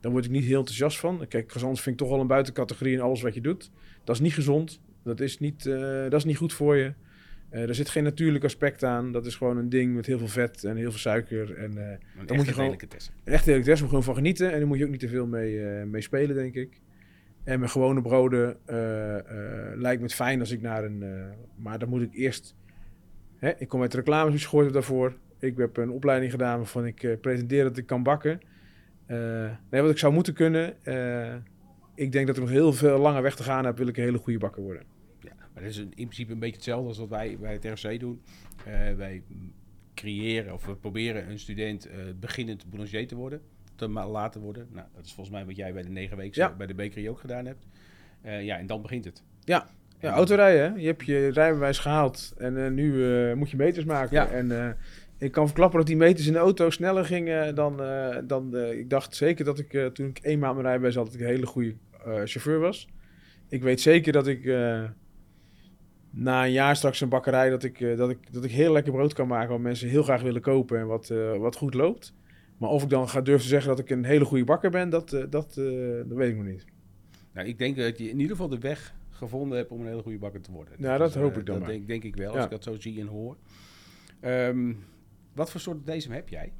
dan 0.00 0.12
word 0.12 0.24
ik 0.24 0.30
niet 0.30 0.44
heel 0.44 0.58
enthousiast 0.58 0.98
van. 0.98 1.26
Kijk, 1.28 1.46
croissants 1.46 1.80
vind 1.80 1.94
ik 1.94 2.00
toch 2.00 2.10
wel 2.10 2.20
een 2.20 2.26
buitencategorie 2.26 2.94
in 2.94 3.00
alles 3.00 3.22
wat 3.22 3.34
je 3.34 3.40
doet. 3.40 3.70
Dat 4.04 4.14
is 4.14 4.20
niet 4.20 4.34
gezond. 4.34 4.80
Dat 5.02 5.20
is 5.20 5.38
niet, 5.38 5.64
dat 6.08 6.14
is 6.14 6.24
niet 6.24 6.36
goed 6.36 6.52
voor 6.52 6.76
je. 6.76 6.92
Uh, 7.50 7.68
er 7.68 7.74
zit 7.74 7.88
geen 7.88 8.04
natuurlijk 8.04 8.44
aspect 8.44 8.84
aan. 8.84 9.12
Dat 9.12 9.26
is 9.26 9.36
gewoon 9.36 9.56
een 9.56 9.68
ding 9.68 9.94
met 9.94 10.06
heel 10.06 10.18
veel 10.18 10.28
vet 10.28 10.64
en 10.64 10.76
heel 10.76 10.90
veel 10.90 10.98
suiker. 10.98 11.54
En 11.56 11.70
uh, 11.70 12.26
dan 12.26 12.36
moet 12.36 12.46
je 12.46 12.52
gewoon 12.52 12.70
een 12.70 12.98
echt 13.24 13.44
delicatesse 13.44 13.82
moet 13.82 13.88
gewoon 13.88 14.04
van 14.04 14.14
genieten. 14.14 14.52
En 14.52 14.58
daar 14.58 14.66
moet 14.66 14.78
je 14.78 14.84
ook 14.84 14.90
niet 14.90 15.00
te 15.00 15.08
veel 15.08 15.26
mee, 15.26 15.60
mee 15.84 16.00
spelen, 16.00 16.36
denk 16.36 16.54
ik. 16.54 16.80
En 17.44 17.58
mijn 17.58 17.70
gewone 17.70 18.02
broden 18.02 18.56
lijkt 19.74 20.00
me 20.00 20.06
het 20.06 20.14
fijn 20.14 20.40
als 20.40 20.50
ik 20.50 20.60
naar 20.60 20.84
een. 20.84 21.04
maar 21.56 21.78
dan 21.78 21.88
moet 21.88 22.02
ik 22.02 22.14
eerst. 22.14 22.54
Hè, 23.36 23.52
ik 23.58 23.68
kom 23.68 23.82
uit 23.82 23.94
reclames, 23.94 24.32
dus 24.32 24.44
gehoord 24.44 24.64
heb 24.64 24.74
daarvoor. 24.74 25.16
Ik 25.38 25.56
heb 25.56 25.76
een 25.76 25.90
opleiding 25.90 26.30
gedaan 26.30 26.56
waarvan 26.56 26.86
ik 26.86 27.18
pretendeer 27.20 27.62
dat 27.62 27.76
ik 27.76 27.86
kan 27.86 28.02
bakken. 28.02 28.40
Nee, 29.70 29.82
wat 29.82 29.90
ik 29.90 29.98
zou 29.98 30.12
moeten 30.12 30.34
kunnen. 30.34 30.74
Ik 31.94 32.12
denk 32.12 32.26
dat 32.26 32.36
ik 32.36 32.42
nog 32.42 32.50
heel 32.50 32.72
veel 32.72 32.98
lange 32.98 33.20
weg 33.20 33.36
te 33.36 33.42
gaan 33.42 33.64
heb, 33.64 33.78
wil 33.78 33.88
ik 33.88 33.96
een 33.96 34.04
hele 34.04 34.18
goede 34.18 34.38
bakker 34.38 34.62
worden. 34.62 34.95
Maar 35.56 35.64
dat 35.64 35.74
is 35.74 35.78
in 35.78 35.90
principe 35.90 36.32
een 36.32 36.38
beetje 36.38 36.54
hetzelfde 36.54 36.88
als 36.88 36.98
wat 36.98 37.08
wij 37.08 37.36
bij 37.40 37.52
het 37.52 37.82
RC 37.82 38.00
doen. 38.00 38.20
Uh, 38.68 38.94
wij 38.94 39.22
creëren 39.94 40.52
of 40.52 40.66
we 40.66 40.76
proberen 40.76 41.30
een 41.30 41.38
student 41.38 41.88
beginnend 42.20 42.70
boulanger 42.70 43.06
te 43.06 43.14
worden, 43.14 43.40
te 43.74 43.88
laten 43.88 44.40
worden. 44.40 44.68
Nou, 44.72 44.86
dat 44.94 45.04
is 45.04 45.12
volgens 45.12 45.36
mij 45.36 45.46
wat 45.46 45.56
jij 45.56 45.72
bij 45.72 45.82
de 45.82 45.88
negen 45.88 46.16
weken 46.16 46.42
ja. 46.42 46.54
bij 46.56 46.66
de 46.66 46.74
bakery 46.74 47.08
ook 47.08 47.20
gedaan 47.20 47.46
hebt. 47.46 47.66
ja, 48.22 48.58
en 48.58 48.66
dan 48.66 48.82
begint 48.82 49.04
het. 49.04 49.22
Ja, 49.44 49.68
ja 50.00 50.12
autorijden. 50.12 50.72
Hè? 50.72 50.80
Je 50.80 50.86
hebt 50.86 51.04
je 51.04 51.28
rijbewijs 51.28 51.78
gehaald 51.78 52.34
en 52.36 52.74
nu 52.74 53.34
moet 53.34 53.50
je 53.50 53.56
meters 53.56 53.84
maken. 53.84 54.16
Ja. 54.16 54.28
En 54.28 54.76
ik 55.18 55.32
kan 55.32 55.46
verklappen 55.46 55.78
dat 55.78 55.86
die 55.86 55.96
meters 55.96 56.26
in 56.26 56.32
de 56.32 56.38
auto 56.38 56.70
sneller 56.70 57.04
gingen 57.04 57.54
dan... 57.54 57.80
Uh, 57.80 58.16
dan 58.24 58.50
uh, 58.54 58.78
ik 58.78 58.90
dacht 58.90 59.14
zeker 59.14 59.44
dat 59.44 59.58
ik, 59.58 59.72
uh, 59.72 59.86
toen 59.86 60.06
ik 60.06 60.18
één 60.18 60.38
maand 60.38 60.54
mijn 60.54 60.66
rijbewijs 60.66 60.94
had, 60.94 61.04
dat 61.04 61.14
ik 61.14 61.20
een 61.20 61.26
hele 61.26 61.46
goede 61.46 61.74
chauffeur 62.04 62.58
was. 62.58 62.88
Ik 63.48 63.62
weet 63.62 63.80
zeker 63.80 64.12
dat 64.12 64.26
ik 64.26 64.44
na 66.16 66.44
een 66.44 66.52
jaar 66.52 66.76
straks 66.76 67.00
een 67.00 67.08
bakkerij... 67.08 67.50
Dat 67.50 67.64
ik, 67.64 67.96
dat, 67.96 68.10
ik, 68.10 68.32
dat 68.32 68.44
ik 68.44 68.50
heel 68.50 68.72
lekker 68.72 68.92
brood 68.92 69.12
kan 69.12 69.28
maken 69.28 69.50
wat 69.50 69.60
mensen 69.60 69.88
heel 69.88 70.02
graag 70.02 70.22
willen 70.22 70.40
kopen 70.40 70.78
en 70.78 70.86
wat, 70.86 71.08
wat 71.38 71.56
goed 71.56 71.74
loopt. 71.74 72.14
Maar 72.58 72.70
of 72.70 72.82
ik 72.82 72.88
dan 72.88 73.08
ga 73.08 73.20
durven 73.20 73.42
te 73.42 73.48
zeggen 73.48 73.68
dat 73.68 73.78
ik 73.78 73.90
een 73.90 74.04
hele 74.04 74.24
goede 74.24 74.44
bakker 74.44 74.70
ben, 74.70 74.90
dat, 74.90 75.10
dat, 75.10 75.30
dat 75.30 76.06
weet 76.06 76.30
ik 76.30 76.36
nog 76.36 76.46
niet. 76.46 76.64
Nou, 77.32 77.48
ik 77.48 77.58
denk 77.58 77.76
dat 77.76 77.98
je 77.98 78.04
in 78.10 78.16
ieder 78.16 78.30
geval 78.30 78.48
de 78.48 78.58
weg 78.58 78.94
gevonden 79.10 79.58
hebt 79.58 79.70
om 79.70 79.80
een 79.80 79.86
hele 79.86 80.02
goede 80.02 80.18
bakker 80.18 80.40
te 80.40 80.52
worden. 80.52 80.74
Nou, 80.76 80.98
dat 80.98 81.14
hoop 81.14 81.36
ik 81.36 81.46
dan 81.46 81.54
Dat 81.54 81.58
maar. 81.58 81.68
denk, 81.68 81.86
denk 81.86 82.04
ik 82.04 82.16
wel, 82.16 82.28
als 82.28 82.36
ja. 82.36 82.44
ik 82.44 82.50
dat 82.50 82.62
zo 82.62 82.80
zie 82.80 83.00
en 83.00 83.06
hoor. 83.06 83.36
Um, 84.24 84.84
wat 85.32 85.50
voor 85.50 85.60
soort 85.60 85.86
decem 85.86 86.12
heb 86.12 86.28
jij? 86.28 86.52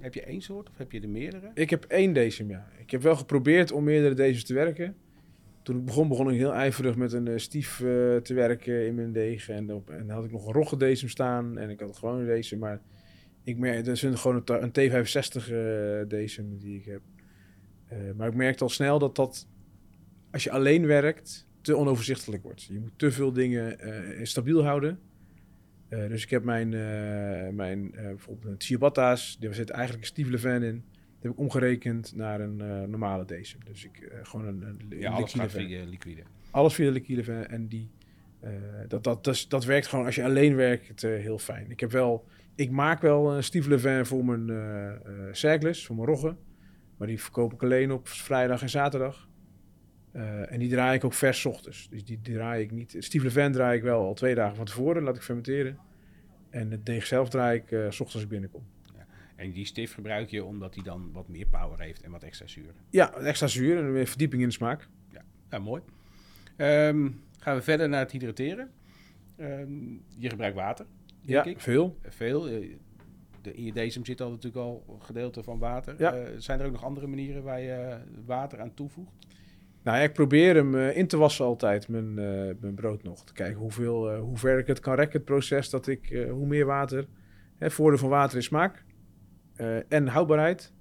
Heb 0.00 0.14
je 0.14 0.22
één 0.22 0.40
soort 0.40 0.68
of 0.70 0.78
heb 0.78 0.92
je 0.92 1.00
er 1.00 1.08
meerdere? 1.08 1.50
Ik 1.54 1.70
heb 1.70 1.84
één 1.84 2.12
decem, 2.12 2.48
ja. 2.48 2.68
Ik 2.78 2.90
heb 2.90 3.02
wel 3.02 3.16
geprobeerd 3.16 3.72
om 3.72 3.84
meerdere 3.84 4.14
dezems 4.14 4.44
te 4.44 4.54
werken. 4.54 4.96
Toen 5.64 5.76
ik 5.78 5.84
begon, 5.84 6.08
begon 6.08 6.30
ik 6.30 6.36
heel 6.36 6.52
ijverig 6.54 6.96
met 6.96 7.12
een 7.12 7.28
eh, 7.28 7.36
stief 7.36 7.80
eh, 7.80 7.86
te 8.16 8.34
werken 8.34 8.86
in 8.86 8.94
mijn 8.94 9.12
deeg. 9.12 9.48
En, 9.48 9.72
op, 9.72 9.90
en 9.90 10.06
dan 10.06 10.16
had 10.16 10.24
ik 10.24 10.30
nog 10.32 10.46
een 10.46 10.52
roggendecem 10.52 11.08
staan 11.08 11.58
en 11.58 11.70
ik 11.70 11.80
had 11.80 11.98
gewoon 11.98 12.18
een 12.20 12.26
decem. 12.26 12.58
Maar 12.58 12.80
ik 13.42 13.58
merk, 13.58 13.84
dat 13.84 13.94
is 14.02 14.20
gewoon 14.20 14.36
een, 14.36 14.44
ta- 14.44 14.60
een 14.62 14.70
T65 14.70 15.52
eh 15.52 16.08
decem 16.08 16.58
die 16.58 16.78
ik 16.78 16.84
heb. 16.84 17.00
Eh, 17.86 17.98
maar 18.16 18.28
ik 18.28 18.34
merkte 18.34 18.62
al 18.62 18.68
snel 18.70 18.98
dat 18.98 19.16
dat, 19.16 19.48
als 20.30 20.44
je 20.44 20.50
alleen 20.50 20.86
werkt, 20.86 21.46
te 21.60 21.76
onoverzichtelijk 21.76 22.42
wordt. 22.42 22.62
Je 22.62 22.80
moet 22.80 22.98
te 22.98 23.10
veel 23.10 23.32
dingen 23.32 23.78
eh, 23.78 24.24
stabiel 24.24 24.64
houden. 24.64 24.98
Eh, 25.88 26.08
dus 26.08 26.22
ik 26.22 26.30
heb 26.30 26.44
mijn, 26.44 26.74
eh, 26.74 27.48
mijn 27.48 27.94
eh, 27.94 28.04
bijvoorbeeld 28.04 28.52
een 28.52 28.60
ciabatta's, 28.60 29.36
daar 29.40 29.54
zit 29.54 29.70
eigenlijk 29.70 30.02
een 30.02 30.10
Steve 30.10 30.30
Levin 30.30 30.62
in. 30.62 30.84
Heb 31.24 31.32
ik 31.32 31.38
omgerekend 31.38 32.14
naar 32.14 32.40
een 32.40 32.60
eh, 32.60 32.82
normale 32.82 33.24
decem. 33.24 33.60
Dus 33.64 33.84
ik 33.84 33.96
eh, 33.96 34.18
gewoon 34.22 34.46
een, 34.46 34.62
een 34.62 34.98
Ja, 34.98 35.10
alles 35.10 35.34
liquide 35.34 35.66
via 35.66 35.84
liquide. 35.84 36.22
Alles 36.50 36.74
via 36.74 36.84
de 36.84 36.92
liquide 36.92 37.32
en 37.32 37.68
die, 37.68 37.90
eh, 38.40 38.50
dat, 38.88 39.04
dat, 39.04 39.46
dat, 39.48 39.64
werkt 39.64 39.86
gewoon 39.86 40.04
als 40.04 40.14
je 40.14 40.24
alleen 40.24 40.56
werkt 40.56 41.02
heel 41.02 41.38
fijn. 41.38 41.70
Ik 41.70 41.80
heb 41.80 41.90
wel, 41.90 42.24
ik 42.54 42.70
maak 42.70 43.00
wel 43.00 43.32
een 43.32 43.44
Steve 43.44 43.68
Levin 43.68 44.06
voor 44.06 44.24
mijn 44.24 45.00
Cerglus, 45.32 45.86
voor 45.86 45.96
mijn 45.96 46.08
roggen. 46.08 46.38
Maar 46.96 47.08
die 47.08 47.20
verkoop 47.20 47.52
ik 47.52 47.62
alleen 47.62 47.92
op 47.92 48.08
vrijdag 48.08 48.62
en 48.62 48.70
zaterdag. 48.70 49.28
En 50.48 50.58
die 50.58 50.70
draai 50.70 50.96
ik 50.96 51.04
ook 51.04 51.14
vers 51.14 51.40
's 51.40 51.44
ochtends. 51.44 51.88
Dus 51.88 52.04
die 52.04 52.20
draai 52.20 52.62
ik 52.62 52.70
niet. 52.70 52.96
Steve 52.98 53.24
Levin 53.24 53.52
draai 53.52 53.76
ik 53.76 53.82
wel 53.82 54.00
al 54.04 54.14
twee 54.14 54.34
dagen 54.34 54.56
van 54.56 54.64
tevoren, 54.64 55.02
laat 55.02 55.16
ik 55.16 55.22
fermenteren. 55.22 55.78
En 56.50 56.70
het 56.70 56.86
deeg 56.86 57.06
zelf 57.06 57.28
draai 57.28 57.58
ik 57.58 57.68
s 57.68 58.00
ochtends 58.00 58.14
als 58.14 58.22
ik 58.22 58.28
binnenkom. 58.28 58.62
En 59.36 59.50
die 59.52 59.64
stift 59.64 59.94
gebruik 59.94 60.28
je 60.30 60.44
omdat 60.44 60.74
die 60.74 60.82
dan 60.82 61.10
wat 61.12 61.28
meer 61.28 61.46
power 61.46 61.80
heeft 61.80 62.02
en 62.02 62.10
wat 62.10 62.22
extra 62.22 62.46
zuur. 62.46 62.74
Ja, 62.90 63.12
extra 63.12 63.46
zuur 63.46 63.78
en 63.78 63.92
weer 63.92 64.06
verdieping 64.06 64.42
in 64.42 64.48
de 64.48 64.54
smaak. 64.54 64.88
Ja, 65.50 65.58
mooi. 65.58 65.82
Ehm, 66.56 67.10
gaan 67.38 67.56
we 67.56 67.62
verder 67.62 67.88
naar 67.88 68.00
het 68.00 68.10
hydrateren. 68.12 68.70
Ehm, 69.36 69.92
je 70.18 70.28
gebruikt 70.28 70.56
water, 70.56 70.86
denk 71.20 71.44
Ja, 71.44 71.50
ik. 71.50 71.60
veel. 71.60 71.98
Veel. 72.08 72.48
eh, 72.48 72.76
De, 73.40 73.52
in 73.54 73.64
je 73.64 73.72
decem 73.72 74.04
zit 74.04 74.20
al 74.20 74.30
natuurlijk 74.30 74.56
al 74.56 74.84
een 74.88 75.02
gedeelte 75.02 75.42
van 75.42 75.58
water. 75.58 75.94
Ja. 75.98 76.14
Eh, 76.14 76.28
zijn 76.36 76.60
er 76.60 76.66
ook 76.66 76.72
nog 76.72 76.84
andere 76.84 77.06
manieren 77.06 77.42
waar 77.42 77.60
je 77.60 77.98
water 78.24 78.60
aan 78.60 78.74
toevoegt? 78.74 79.12
Nou, 79.82 80.02
ik 80.02 80.12
probeer 80.12 80.54
hem 80.54 80.74
eh, 80.74 80.96
in 80.96 81.06
te 81.06 81.16
wassen 81.16 81.44
altijd, 81.44 81.88
mijn, 81.88 82.14
mijn 82.60 82.74
brood 82.74 83.02
nog. 83.02 83.24
Te 83.24 83.32
kijken 83.32 83.60
hoeveel, 83.60 84.16
hoe 84.16 84.36
ver 84.36 84.58
ik 84.58 84.66
het 84.66 84.80
kan 84.80 84.94
rekken, 84.94 85.16
het 85.16 85.24
proces. 85.24 85.70
Dat 85.70 85.86
ik, 85.86 86.26
hoe 86.30 86.46
meer 86.46 86.66
water. 86.66 87.06
Hè, 87.58 87.70
voordeel 87.70 87.98
van 87.98 88.08
water 88.08 88.38
is 88.38 88.44
smaak. 88.44 88.84
Eh, 89.56 89.92
en 89.92 90.06
houdbaarheid. 90.06 90.72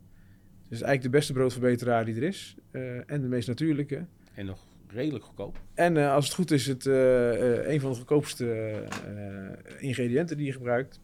Dus 0.69 0.81
eigenlijk 0.81 1.01
de 1.01 1.09
beste 1.17 1.33
broodverbeteraar 1.33 2.05
die 2.05 2.15
er 2.15 2.23
is. 2.23 2.55
eh, 2.71 3.11
en 3.11 3.21
de 3.21 3.27
meest 3.27 3.47
natuurlijke. 3.47 4.05
En 4.33 4.45
nog 4.45 4.65
redelijk 4.87 5.23
goedkoop. 5.23 5.61
En 5.73 5.97
eh, 5.97 6.13
als 6.13 6.25
het 6.25 6.33
goed 6.33 6.51
is, 6.51 6.67
het 6.67 6.85
een 6.85 7.79
van 7.79 7.89
de 7.89 7.97
goedkoopste 7.97 8.73
ingrediënten 9.79 10.37
die 10.37 10.45
je 10.45 10.51
gebruikt. 10.51 11.01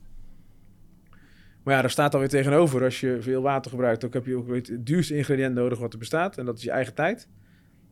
Maar 1.63 1.73
ja, 1.75 1.81
daar 1.81 1.89
staat 1.89 2.13
alweer 2.13 2.29
tegenover. 2.29 2.83
Als 2.83 2.99
je 2.99 3.17
veel 3.21 3.41
water 3.41 3.71
gebruikt, 3.71 4.01
dan 4.01 4.09
heb 4.11 4.25
je 4.25 4.35
ook 4.35 4.47
weer 4.47 4.55
het 4.55 4.85
duurste 4.85 5.15
ingrediënt 5.17 5.55
nodig 5.55 5.79
wat 5.79 5.93
er 5.93 5.99
bestaat. 5.99 6.37
En 6.37 6.45
dat 6.45 6.57
is 6.57 6.63
je 6.63 6.71
eigen 6.71 6.93
tijd. 6.93 7.27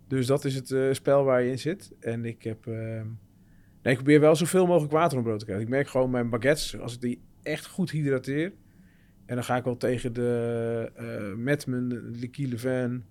Dus 0.08 0.26
dat 0.26 0.46
is 0.46 0.56
het 0.56 0.96
spel 0.96 1.24
waar 1.24 1.42
je 1.42 1.50
in 1.52 1.60
zit. 1.60 1.92
En 2.00 2.26
ik 2.26 2.44
heb... 2.44 2.68
eh, 2.68 2.74
nee, 2.74 3.94
ik 3.94 3.96
probeer 3.96 4.20
wel 4.20 4.36
zoveel 4.36 4.66
mogelijk 4.66 4.92
water 4.94 5.18
op 5.18 5.24
brood 5.24 5.40
te 5.40 5.46
krijgen. 5.46 5.66
Ik 5.66 5.72
merk 5.72 5.88
gewoon 5.88 6.10
mijn 6.10 6.30
baguettes, 6.30 6.80
als 6.80 6.94
ik 6.94 7.02
die 7.02 7.22
echt 7.44 7.66
goed 7.66 7.92
hydrateer... 7.92 8.52
En 9.28 9.36
dan 9.36 9.44
ga 9.44 9.56
ik 9.58 9.64
wel 9.64 9.78
tegen 9.78 10.14
de... 10.14 11.36
met 11.38 11.68
mijn 11.68 12.10
liquide 12.12 12.60
van... 12.60 13.04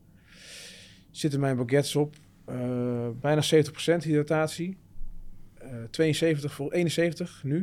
Zitten 1.10 1.40
mijn 1.40 1.56
baguettes 1.56 1.96
op 1.96 2.14
eh, 2.46 3.08
bijna 3.20 3.42
70% 3.42 3.46
hydratatie. 4.02 4.76
Eh 5.58 5.68
72 5.90 6.52
voor 6.52 6.72
71 6.72 7.42
nu. 7.44 7.56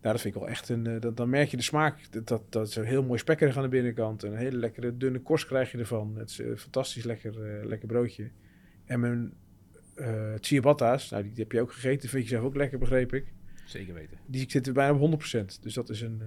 Nou, 0.00 0.14
dat 0.14 0.20
vind 0.20 0.34
ik 0.34 0.40
wel 0.40 0.50
echt 0.50 0.68
een. 0.68 0.86
eh, 0.86 1.00
dat, 1.00 1.16
dan 1.16 1.30
merk 1.30 1.48
je 1.48 1.56
de 1.56 1.62
smaak. 1.62 2.12
Dat, 2.12 2.28
dat, 2.28 2.52
dat 2.52 2.68
is 2.68 2.76
een 2.76 2.84
heel 2.84 3.02
mooi 3.02 3.18
spekkerig 3.18 3.56
aan 3.56 3.62
de 3.62 3.68
binnenkant. 3.68 4.24
En 4.24 4.32
een 4.32 4.38
hele 4.38 4.56
lekkere 4.56 4.96
dunne 4.96 5.20
korst 5.20 5.46
krijg 5.46 5.72
je 5.72 5.78
ervan. 5.78 6.16
Het 6.16 6.30
is 6.30 6.38
een 6.38 6.58
fantastisch 6.58 7.04
lekker, 7.04 7.66
lekker 7.66 7.88
broodje. 7.88 8.30
En 8.84 9.00
mijn 9.00 9.32
eh 9.94 10.34
ciabatta's, 10.40 11.10
nou, 11.10 11.22
die 11.22 11.32
heb 11.36 11.52
je 11.52 11.60
ook 11.60 11.72
gegeten. 11.72 12.08
Vind 12.08 12.22
je 12.22 12.28
zelf 12.30 12.44
ook 12.44 12.56
lekker, 12.56 12.78
begreep 12.78 13.14
ik. 13.14 13.32
Zeker 13.64 13.94
weten. 13.94 14.18
Die 14.26 14.50
zitten 14.50 14.72
bijna 14.74 14.98
op 14.98 15.22
100%. 15.22 15.60
Dus 15.60 15.74
dat 15.74 15.88
is 15.90 16.00
een. 16.00 16.22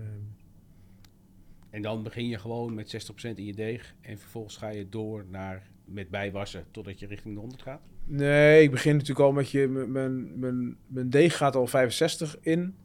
En 1.74 1.82
dan 1.82 2.04
begin 2.04 2.28
je 2.28 2.40
gewoon 2.40 2.74
met 2.74 3.10
60% 3.12 3.36
in 3.36 3.46
je 3.46 3.54
deeg. 3.54 3.96
En 4.02 4.18
vervolgens 4.20 4.58
ga 4.58 4.70
je 4.70 4.90
door 4.90 5.26
naar 5.30 5.70
met 5.86 6.10
bijwassen 6.10 6.66
totdat 6.72 7.00
je 7.00 7.08
richting 7.08 7.34
de 7.34 7.40
100 7.40 7.62
gaat. 7.62 7.82
Nee, 8.06 8.64
ik 8.64 8.72
begin 8.72 8.92
natuurlijk 8.94 9.20
al 9.20 9.32
met 9.32 9.50
je. 9.50 9.68
Mijn, 9.68 10.40
mijn, 10.40 10.78
mijn 10.88 11.10
deeg 11.10 11.38
gaat 11.38 11.56
al 11.56 11.68
65 11.68 12.38
in. 12.42 12.76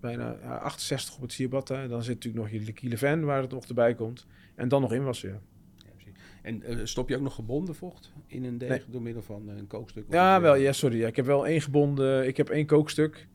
Bijna 0.00 0.36
ja, 0.42 0.56
68 0.56 1.14
op 1.16 1.22
het 1.22 1.32
ciabatta. 1.32 1.86
Dan 1.86 2.02
zit 2.02 2.14
natuurlijk 2.14 2.44
nog 2.44 2.52
je 2.52 2.66
liquide 2.66 2.98
van 2.98 3.24
waar 3.24 3.42
het 3.42 3.50
nog 3.50 3.64
erbij 3.64 3.94
komt. 3.94 4.26
En 4.54 4.68
dan 4.68 4.80
nog 4.80 4.92
inwassen, 4.92 5.28
ja. 5.28 5.40
En 6.42 6.62
eh, 6.62 6.76
stop 6.82 7.08
je 7.08 7.16
ook 7.16 7.22
nog 7.22 7.34
gebonden 7.34 7.74
vocht 7.74 8.12
in 8.26 8.44
een 8.44 8.58
deeg 8.58 8.68
Nee. 8.68 8.82
door 8.88 9.02
middel 9.02 9.22
van 9.22 9.48
een 9.48 9.66
kookstuk? 9.66 10.06
of 10.06 10.12
Ja, 10.12 10.40
wel, 10.40 10.54
ja, 10.54 10.72
sorry. 10.72 10.98
Ja, 10.98 11.06
ik 11.06 11.16
heb 11.16 11.26
wel 11.26 11.46
één 11.46 11.60
gebonden. 11.60 12.26
Ik 12.26 12.36
heb 12.36 12.48
één 12.48 12.66
kookstuk. 12.66 13.28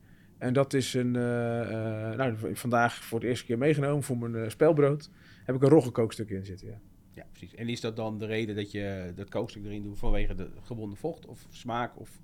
En 0.44 0.52
dat 0.52 0.72
is 0.72 0.94
een. 0.94 1.16
eh, 1.16 2.10
eh, 2.10 2.16
nou, 2.16 2.36
vandaag 2.52 3.04
voor 3.04 3.20
de 3.20 3.26
eerste 3.26 3.44
keer 3.44 3.58
meegenomen 3.58 4.02
voor 4.02 4.18
mijn 4.18 4.34
eh, 4.44 4.50
spelbrood. 4.50 5.10
Heb 5.44 5.54
ik 5.54 5.62
een 5.62 5.68
rogge 5.68 5.90
kookstuk 5.90 6.30
in 6.30 6.44
zitten, 6.44 6.66
ja. 6.66 6.78
Ja, 7.10 7.26
precies. 7.30 7.54
En 7.54 7.68
is 7.68 7.80
dat 7.80 7.96
dan 7.96 8.18
de 8.18 8.26
reden 8.26 8.56
dat 8.56 8.70
je 8.70 9.12
dat 9.14 9.28
kookstuk 9.28 9.64
erin 9.64 9.82
doet 9.82 9.98
vanwege 9.98 10.34
de 10.34 10.48
gebonden 10.62 10.98
vocht 10.98 11.26
of 11.26 11.46
smaak? 11.50 12.00
Of 12.00 12.20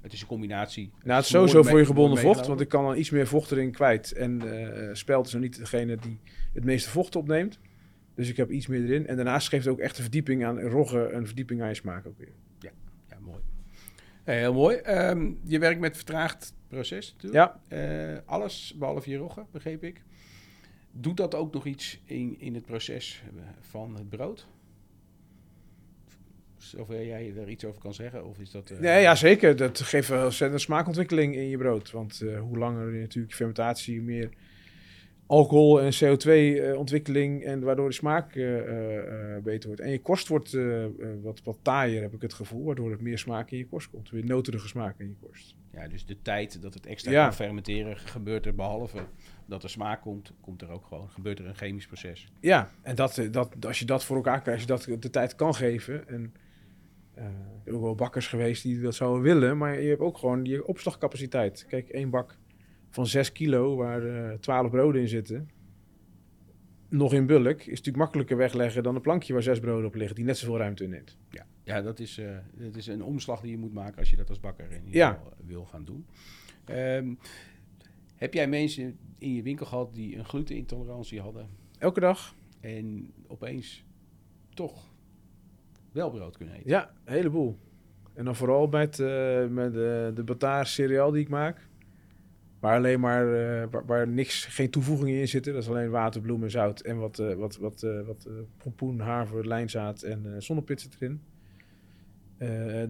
het 0.00 0.12
is 0.12 0.20
een 0.20 0.26
combinatie? 0.26 0.90
Nou, 1.04 1.16
het 1.16 1.26
is 1.26 1.32
mooi 1.32 1.48
sowieso 1.48 1.70
voor 1.70 1.78
je 1.78 1.86
gebonden 1.86 2.22
mooi 2.22 2.34
vocht, 2.34 2.46
want 2.46 2.60
ik 2.60 2.68
kan 2.68 2.84
dan 2.84 2.96
iets 2.96 3.10
meer 3.10 3.26
vocht 3.26 3.50
erin 3.50 3.72
kwijt. 3.72 4.12
En 4.12 4.40
eh 4.40 4.94
spelt 4.94 5.26
is 5.26 5.32
nog 5.32 5.42
niet 5.42 5.58
degene 5.58 5.96
die 5.96 6.18
het 6.52 6.64
meeste 6.64 6.90
vocht 6.90 7.16
opneemt. 7.16 7.58
Dus 8.14 8.28
ik 8.28 8.36
heb 8.36 8.50
iets 8.50 8.66
meer 8.66 8.84
erin. 8.84 9.06
En 9.06 9.16
daarnaast 9.16 9.48
geeft 9.48 9.64
het 9.64 9.72
ook 9.74 9.80
echt 9.80 9.96
een 9.96 10.02
verdieping 10.02 10.44
aan 10.44 10.60
rogge, 10.60 11.10
een 11.12 11.26
verdieping 11.26 11.62
aan 11.62 11.68
je 11.68 11.74
smaak 11.74 12.06
ook 12.06 12.18
weer. 12.18 12.32
Ja, 12.58 12.70
mooi. 13.20 13.40
Eh, 14.24 14.34
heel 14.34 14.54
mooi. 14.54 14.76
Ehm, 14.76 15.32
je 15.44 15.58
werkt 15.58 15.80
met 15.80 15.96
vertraagd 15.96 16.54
proces 16.68 17.12
natuurlijk. 17.12 17.60
Ja, 17.68 18.12
Eh, 18.12 18.18
alles 18.24 18.74
behalve 18.78 19.10
je 19.10 19.16
roggen, 19.16 19.46
begreep 19.50 19.82
ik. 19.84 20.02
Doet 20.92 21.16
dat 21.16 21.34
ook 21.34 21.52
nog 21.52 21.66
iets 21.66 22.00
in, 22.04 22.36
in 22.40 22.54
het 22.54 22.64
proces 22.64 23.22
eh, 23.36 23.42
van 23.60 23.94
het 23.96 24.08
brood? 24.08 24.46
Zover 26.56 27.06
jij 27.06 27.32
er 27.36 27.48
iets 27.48 27.64
over 27.64 27.80
kan 27.80 27.94
zeggen? 27.94 28.24
Of 28.26 28.38
is 28.38 28.50
dat... 28.50 28.70
eh, 28.70 28.78
nee, 28.78 29.02
ja 29.02 29.14
zeker. 29.14 29.56
Dat 29.56 29.80
geeft 29.80 30.08
wel 30.08 30.24
ontzettend 30.24 30.60
smaakontwikkeling 30.60 31.34
in 31.34 31.48
je 31.48 31.56
brood. 31.56 31.90
Want 31.90 32.22
hoe 32.40 32.58
langer 32.58 32.94
je 32.94 33.00
natuurlijk 33.00 33.34
fermentatie, 33.34 33.96
hoe 33.96 34.06
meer 34.06 34.30
alcohol 35.26 35.80
en 35.80 35.92
CO2-ontwikkeling 35.92 37.44
en 37.44 37.60
waardoor 37.60 37.88
de 37.88 37.94
smaak 37.94 38.34
eh, 38.34 38.58
eh, 38.58 39.34
eh, 39.36 39.42
beter 39.42 39.68
wordt. 39.68 39.82
En 39.82 39.90
je 39.90 40.00
korst 40.00 40.28
wordt 40.28 40.54
eh, 40.54 40.84
eh, 40.84 40.90
wat, 41.22 41.40
wat 41.44 41.58
taaier, 41.62 42.02
heb 42.02 42.12
ik 42.14 42.22
het 42.22 42.32
gevoel, 42.32 42.64
waardoor 42.64 42.90
er 42.90 43.02
meer 43.02 43.18
smaak 43.18 43.50
in 43.50 43.58
je 43.58 43.66
korst 43.66 43.90
komt. 43.90 44.10
Weer 44.10 44.24
noterige 44.24 44.68
smaak 44.68 44.98
in 44.98 45.06
je 45.08 45.14
korst. 45.26 45.54
Ja, 45.72 45.88
dus 45.88 46.06
de 46.06 46.22
tijd 46.22 46.62
dat 46.62 46.74
het 46.74 46.86
extra 46.86 47.10
Ja. 47.10 47.32
fermenteren 47.32 47.96
gebeurt 47.98 48.46
er 48.46 48.54
behalve 48.54 48.98
dat 49.46 49.62
er 49.62 49.70
smaak 49.70 50.00
komt, 50.00 50.32
komt 50.40 50.62
er 50.62 50.70
ook 50.70 50.86
gewoon, 50.86 51.08
gebeurt 51.08 51.38
er 51.38 51.46
een 51.46 51.54
chemisch 51.54 51.86
proces. 51.86 52.28
Ja, 52.40 52.70
en 52.82 52.94
dat, 52.94 53.18
eh, 53.18 53.32
dat, 53.32 53.66
als 53.66 53.78
je 53.78 53.84
dat 53.84 54.04
voor 54.04 54.16
elkaar 54.16 54.42
krijgt, 54.42 54.70
als 54.70 54.84
je 54.84 54.90
dat 54.90 55.02
de 55.02 55.10
tijd 55.10 55.34
kan 55.34 55.54
geven. 55.54 56.08
En 56.08 56.34
eh, 57.14 57.24
er 57.24 57.30
zijn 57.64 57.74
ook 57.76 57.82
wel 57.82 57.94
bakkers 57.94 58.26
geweest 58.26 58.62
die 58.62 58.80
dat 58.80 58.94
zouden 58.94 59.22
willen, 59.22 59.58
maar 59.58 59.80
je 59.80 59.88
hebt 59.88 60.00
ook 60.00 60.18
gewoon 60.18 60.44
je 60.44 60.66
opslagcapaciteit. 60.66 61.64
Kijk, 61.68 61.88
één 61.88 62.10
bak 62.10 62.36
van 62.96 63.06
6 63.06 63.32
kilo, 63.32 63.76
waar 63.76 64.02
eh 64.30 64.38
12 64.38 64.70
broden 64.70 65.00
in 65.00 65.08
zitten, 65.08 65.48
nog 66.88 67.12
in 67.12 67.26
bulk, 67.26 67.60
is 67.60 67.66
natuurlijk 67.66 67.96
makkelijker 67.96 68.36
wegleggen 68.36 68.82
dan 68.82 68.94
een 68.94 69.00
plankje 69.00 69.32
waar 69.32 69.42
zes 69.42 69.60
broden 69.60 69.86
op 69.86 69.94
liggen, 69.94 70.16
die 70.16 70.24
net 70.24 70.38
zoveel 70.38 70.56
ruimte 70.58 70.84
inneemt. 70.84 71.16
Ja, 71.30 71.46
ja 71.62 71.82
dat, 71.82 71.98
is, 72.00 72.18
eh, 72.18 72.36
dat 72.54 72.76
is 72.76 72.86
een 72.86 73.02
omslag 73.02 73.40
die 73.40 73.50
je 73.50 73.58
moet 73.58 73.72
maken 73.72 73.98
als 73.98 74.10
je 74.10 74.16
dat 74.16 74.28
als 74.28 74.40
bakker 74.40 74.64
in 74.70 74.84
ieder 74.84 74.94
Ja. 74.94 75.12
geval 75.12 75.32
wil 75.46 75.64
gaan 75.64 75.84
doen. 75.84 76.06
Ehm, 76.64 77.14
heb 78.14 78.34
jij 78.34 78.48
mensen 78.48 78.98
in 79.18 79.34
je 79.34 79.42
winkel 79.42 79.66
gehad 79.66 79.94
die 79.94 80.16
een 80.16 80.24
glutenintolerantie 80.24 81.20
hadden 81.20 81.48
Elke 81.78 82.00
dag? 82.00 82.34
en 82.60 83.12
opeens 83.26 83.84
toch 84.54 84.90
wel 85.92 86.10
brood 86.10 86.36
kunnen 86.36 86.54
eten? 86.54 86.70
Ja, 86.70 86.90
een 87.04 87.12
heleboel. 87.14 87.58
En 88.14 88.24
dan 88.24 88.36
vooral 88.36 88.66
met, 88.66 89.00
eh, 89.00 89.46
met 89.46 89.72
de, 89.72 90.10
de 90.14 90.24
bataar 90.24 90.66
cereal 90.66 91.10
die 91.10 91.22
ik 91.22 91.28
maak. 91.28 91.65
Waar 92.60 92.76
alleen 92.76 93.00
maar, 93.00 93.34
eh, 93.34 93.66
waar, 93.70 93.86
waar 93.86 94.08
niks, 94.08 94.44
geen 94.44 94.70
toevoegingen 94.70 95.20
in 95.20 95.28
zitten. 95.28 95.52
Dat 95.52 95.62
is 95.62 95.68
alleen 95.68 95.90
water, 95.90 96.20
bloem 96.20 96.42
en 96.42 96.50
zout. 96.50 96.80
En 96.80 96.98
wat, 96.98 97.18
eh, 97.18 97.34
wat, 97.34 97.56
wat, 97.56 97.82
eh, 97.82 98.00
wat 98.06 98.28
pompoen, 98.56 99.00
haver, 99.00 99.46
lijnzaad 99.46 100.02
en 100.02 100.42
zonnepit 100.42 100.80
zit 100.80 100.96
erin. 101.00 101.20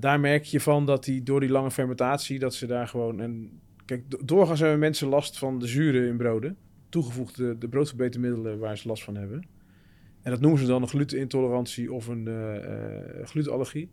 Daar 0.01 0.21
merk 0.21 0.45
je 0.45 0.61
van 0.61 0.87
dat 0.87 1.05
die 1.05 1.23
door 1.23 1.41
die 1.41 1.49
lange 1.49 1.71
fermentatie, 1.71 2.39
dat 2.39 2.55
ze 2.55 2.67
daar 2.67 2.89
gewoon... 2.89 3.21
En, 3.21 3.61
kijk, 3.85 4.11
do- 4.11 4.19
doorgaans 4.25 4.61
hebben 4.61 4.79
mensen 4.79 5.09
last 5.09 5.39
van 5.39 5.59
de 5.59 5.67
zuren 5.67 6.09
in 6.09 6.17
broden. 6.17 6.57
Toegevoegde 6.89 7.59
de 7.59 7.69
broodverbetermiddelen 7.69 8.59
waar 8.59 8.79
ze 8.79 8.89
last 8.89 9.05
van 9.05 9.17
hebben. 9.17 9.47
En 10.23 10.31
dat 10.31 10.41
noemen 10.41 10.61
ze 10.61 10.67
dan 10.67 10.83
een 10.83 10.89
glutenintolerantie 10.89 11.93
of 11.93 12.07
een 12.07 12.29
glutenallergie. 13.25 13.91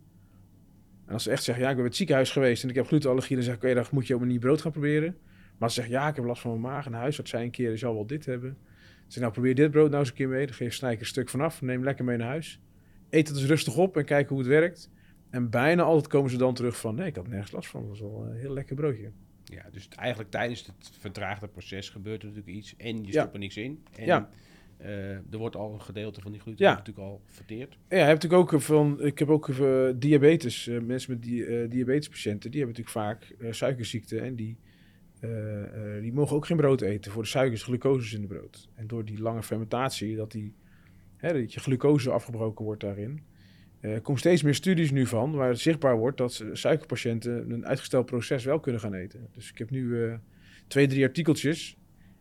En 1.06 1.12
als 1.12 1.22
ze 1.22 1.30
echt 1.30 1.42
zeggen, 1.42 1.64
ja, 1.64 1.70
ik 1.70 1.76
ben 1.76 1.84
in 1.84 1.90
het 1.90 1.98
ziekenhuis 1.98 2.30
geweest 2.30 2.62
en 2.62 2.68
ik 2.68 2.74
heb 2.74 2.86
glutenallergie, 2.86 3.36
dan 3.36 3.44
zeg 3.44 3.54
ik, 3.54 3.62
oké, 3.62 3.74
dan 3.74 3.84
moet 3.90 4.06
je 4.06 4.14
een 4.14 4.26
nieuw 4.26 4.38
brood 4.38 4.60
gaan 4.60 4.72
proberen. 4.72 5.16
Maar 5.58 5.68
ze 5.68 5.74
zeggen, 5.74 5.94
ja, 5.94 6.08
ik 6.08 6.16
heb 6.16 6.24
last 6.24 6.40
van 6.42 6.50
mijn 6.50 6.62
maag 6.74 6.86
en 6.86 6.92
de 6.92 6.98
huisarts 6.98 7.30
zei 7.30 7.44
een 7.44 7.50
keer, 7.50 7.70
je 7.70 7.76
zal 7.76 7.94
wel 7.94 8.06
dit 8.06 8.26
hebben. 8.26 8.50
Dan 8.50 8.62
zeg 9.06 9.14
ik, 9.14 9.20
nou, 9.20 9.32
probeer 9.32 9.54
dit 9.54 9.70
brood 9.70 9.88
nou 9.88 10.00
eens 10.00 10.08
een 10.10 10.14
keer 10.16 10.28
mee. 10.28 10.46
Dan 10.46 10.54
geef 10.54 10.74
snij 10.74 10.92
ik 10.92 11.00
een 11.00 11.06
stuk 11.06 11.28
vanaf, 11.28 11.62
neem 11.62 11.84
lekker 11.84 12.04
mee 12.04 12.16
naar 12.16 12.28
huis. 12.28 12.60
Eet 13.10 13.28
het 13.28 13.36
dus 13.36 13.46
rustig 13.46 13.76
op 13.76 13.96
en 13.96 14.04
kijk 14.04 14.28
hoe 14.28 14.38
het 14.38 14.46
werkt. 14.46 14.90
En 15.30 15.50
bijna 15.50 15.82
altijd 15.82 16.06
komen 16.08 16.30
ze 16.30 16.36
dan 16.36 16.54
terug 16.54 16.76
van, 16.80 16.94
nee, 16.94 17.06
ik 17.06 17.16
had 17.16 17.28
nergens 17.28 17.52
last 17.52 17.68
van. 17.68 17.80
Dat 17.80 17.88
was 17.90 18.00
wel 18.00 18.26
een 18.26 18.36
heel 18.36 18.52
lekker 18.52 18.74
broodje. 18.76 19.10
Ja, 19.44 19.62
dus 19.72 19.84
het- 19.84 19.94
eigenlijk 19.94 20.30
tijdens 20.30 20.66
het 20.66 20.90
vertraagde 20.98 21.48
proces 21.48 21.88
gebeurt 21.90 22.22
er 22.22 22.28
natuurlijk 22.28 22.56
iets 22.56 22.76
en 22.76 22.96
je 23.04 23.12
Ja. 23.12 23.20
stopt 23.20 23.32
er 23.34 23.38
niks 23.40 23.56
in. 23.56 23.82
En 23.98 24.04
Ja. 24.06 24.30
eh, 24.76 25.10
er 25.10 25.38
wordt 25.38 25.56
al 25.56 25.72
een 25.74 25.80
gedeelte 25.82 26.20
van 26.20 26.32
die 26.32 26.40
gluten 26.40 26.64
Ja. 26.64 26.70
natuurlijk 26.70 27.06
al 27.06 27.22
verteerd. 27.26 27.78
Ja, 27.88 27.96
je 27.98 28.02
hebt 28.04 28.22
natuurlijk 28.22 28.52
ook 28.54 28.60
van, 28.60 29.02
ik 29.02 29.18
heb 29.18 29.28
ook 29.28 29.48
eh, 29.48 29.86
diabetes, 29.96 30.66
eh, 30.66 30.80
mensen 30.80 31.12
met 31.12 31.22
die, 31.22 31.68
diabetespatiënten, 31.68 32.50
die 32.50 32.60
hebben 32.64 32.82
natuurlijk 32.84 33.16
vaak 33.16 33.52
suikerziekte 33.54 34.20
en 34.20 34.34
die, 34.34 34.56
eh, 35.24 35.96
eh, 35.96 36.02
die 36.02 36.12
mogen 36.12 36.36
ook 36.36 36.46
geen 36.46 36.56
brood 36.56 36.80
eten 36.80 37.12
voor 37.12 37.22
de 37.22 37.28
suikers, 37.28 37.62
glucose 37.62 38.14
in 38.14 38.20
de 38.20 38.26
brood. 38.26 38.68
En 38.74 38.86
door 38.86 39.04
die 39.04 39.20
lange 39.20 39.42
fermentatie, 39.42 40.16
dat, 40.16 40.32
die, 40.32 40.54
hè, 41.16 41.32
dat 41.32 41.52
je 41.52 41.60
glucose 41.60 42.10
afgebroken 42.10 42.64
wordt 42.64 42.80
daarin, 42.80 43.22
eh 43.80 44.02
komen 44.02 44.20
steeds 44.20 44.42
meer 44.42 44.54
studies 44.54 44.90
nu 44.90 45.06
van, 45.06 45.32
waar 45.34 45.48
het 45.48 45.58
zichtbaar 45.58 45.96
wordt 45.96 46.16
dat 46.16 46.44
suikerpatiënten 46.52 47.50
een 47.50 47.66
uitgesteld 47.66 48.06
proces 48.06 48.44
wel 48.44 48.60
kunnen 48.60 48.80
gaan 48.80 48.94
eten. 48.94 49.28
Dus 49.34 49.50
ik 49.50 49.58
heb 49.58 49.70
nu 49.70 50.12
twee, 50.66 50.86
drie 50.86 51.04
artikeltjes 51.04 51.76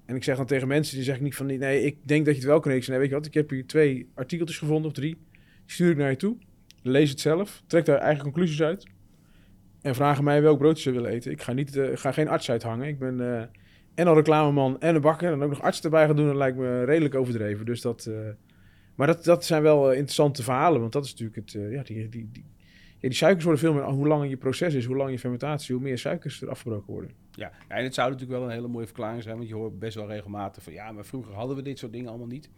en 0.05 0.15
ik 0.15 0.23
zeg 0.23 0.37
dan 0.37 0.45
tegen 0.45 0.67
mensen, 0.67 0.95
die 0.95 1.03
zeggen 1.03 1.23
niet 1.23 1.35
van, 1.35 1.45
nee, 1.45 1.83
ik 1.83 1.97
denk 2.07 2.25
dat 2.25 2.33
je 2.33 2.39
het 2.39 2.49
wel 2.49 2.59
kan 2.59 2.71
eten. 2.71 2.77
Ik 2.77 2.83
zeg, 2.83 2.89
Nee, 2.89 2.99
weet 2.99 3.09
je 3.09 3.15
wat, 3.15 3.25
ik 3.25 3.33
heb 3.33 3.49
hier 3.49 3.67
twee 3.67 4.09
artikeltjes 4.13 4.57
gevonden, 4.57 4.85
of 4.85 4.93
drie. 4.93 5.17
Die 5.31 5.73
stuur 5.73 5.91
ik 5.91 5.97
naar 5.97 6.09
je 6.09 6.15
toe. 6.15 6.37
Lees 6.81 7.09
het 7.09 7.19
zelf. 7.19 7.63
Trek 7.67 7.85
daar 7.85 7.97
eigen 7.97 8.23
conclusies 8.23 8.61
uit. 8.61 8.85
En 9.83 9.95
vragen 9.95 10.23
mij 10.23 10.41
welk 10.41 10.57
broodje 10.57 10.81
ze 10.81 10.91
willen 10.91 11.11
eten. 11.11 11.31
Ik 11.31 11.41
ga, 11.41 11.53
niet, 11.53 11.75
ik 11.75 11.99
ga 11.99 12.11
geen 12.11 12.27
arts 12.27 12.51
uithangen. 12.51 12.87
Ik 12.87 12.99
ben 12.99 13.19
eh, 13.19 13.41
en 13.95 14.07
een 14.07 14.13
reclameman 14.13 14.79
en 14.79 14.95
een 14.95 15.01
bakker. 15.01 15.31
En 15.31 15.41
ook 15.41 15.49
nog 15.49 15.61
arts 15.61 15.83
erbij 15.83 16.05
gaan 16.05 16.15
doen, 16.15 16.25
dat 16.25 16.35
lijkt 16.35 16.57
me 16.57 16.83
redelijk 16.83 17.15
overdreven. 17.15 17.65
Dus 17.65 17.81
dat, 17.81 18.05
eh, 18.05 18.15
maar 18.95 19.07
dat, 19.07 19.23
dat 19.23 19.45
zijn 19.45 19.61
wel 19.61 19.91
interessante 19.91 20.43
verhalen. 20.43 20.79
Want 20.79 20.93
dat 20.93 21.05
is 21.05 21.11
natuurlijk 21.11 21.35
het... 21.35 21.71
ja, 21.71 21.83
die, 21.83 22.09
die, 22.09 22.29
die, 22.31 22.45
ja, 22.99 23.07
die 23.07 23.13
suikers 23.13 23.43
worden 23.43 23.61
veel 23.61 23.73
meer... 23.73 23.83
Hoe 23.83 24.07
langer 24.07 24.29
je 24.29 24.37
proces 24.37 24.73
is, 24.73 24.85
hoe 24.85 24.95
langer 24.95 25.11
je 25.11 25.19
fermentatie... 25.19 25.75
hoe 25.75 25.83
meer 25.83 25.97
suikers 25.97 26.41
er 26.41 26.49
afgebroken 26.49 26.93
worden. 26.93 27.11
Ja, 27.31 27.51
ja, 27.69 27.75
en 27.75 27.83
het 27.83 27.93
zou 27.93 28.11
natuurlijk 28.11 28.39
wel 28.39 28.47
een 28.47 28.55
hele 28.55 28.67
mooie 28.67 28.85
verklaring 28.85 29.23
zijn, 29.23 29.35
want 29.35 29.47
je 29.47 29.55
hoort 29.55 29.79
best 29.79 29.95
wel 29.95 30.07
regelmatig 30.07 30.63
van 30.63 30.73
ja, 30.73 30.91
maar 30.91 31.05
vroeger 31.05 31.33
hadden 31.33 31.55
we 31.55 31.61
dit 31.61 31.79
soort 31.79 31.91
dingen 31.91 32.09
allemaal 32.09 32.27
niet. 32.27 32.49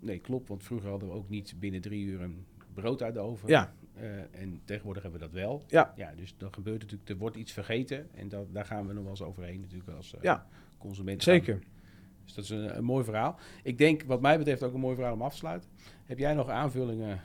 Nee, 0.00 0.18
klopt, 0.18 0.48
want 0.48 0.62
vroeger 0.62 0.90
hadden 0.90 1.08
we 1.08 1.14
ook 1.14 1.28
niet 1.28 1.54
binnen 1.58 1.80
drie 1.80 2.04
uur 2.04 2.20
een 2.20 2.44
brood 2.74 3.02
uit 3.02 3.14
de 3.14 3.20
oven. 3.20 3.48
Ja. 3.48 3.72
Eh, 4.02 4.40
en 4.40 4.60
tegenwoordig 4.64 5.02
hebben 5.02 5.20
we 5.20 5.26
dat 5.26 5.34
wel. 5.34 5.62
Ja. 5.68 5.92
Ja, 5.96 6.12
dus 6.16 6.34
dan 6.38 6.52
gebeurt 6.52 6.80
natuurlijk, 6.80 7.10
er 7.10 7.16
wordt 7.16 7.36
iets 7.36 7.52
vergeten 7.52 8.08
en 8.14 8.28
dat, 8.28 8.46
daar 8.52 8.64
gaan 8.64 8.86
we 8.86 8.92
nog 8.92 9.02
wel 9.02 9.10
eens 9.10 9.22
overheen 9.22 9.60
natuurlijk 9.60 9.96
als 9.96 10.14
uh, 10.14 10.22
Ja. 10.22 10.46
consument. 10.78 11.22
Zeker. 11.22 11.58
Dus 12.24 12.34
dat 12.34 12.44
is 12.44 12.50
een, 12.50 12.76
een 12.76 12.84
mooi 12.84 13.04
verhaal. 13.04 13.38
Ik 13.62 13.78
denk, 13.78 14.02
wat 14.02 14.20
mij 14.20 14.38
betreft, 14.38 14.62
ook 14.62 14.74
een 14.74 14.80
mooi 14.80 14.94
verhaal 14.94 15.14
om 15.14 15.22
af 15.22 15.32
te 15.32 15.36
sluiten. 15.38 15.68
Heb 16.06 16.18
jij 16.18 16.34
nog 16.34 16.48
aanvullingen? 16.48 17.20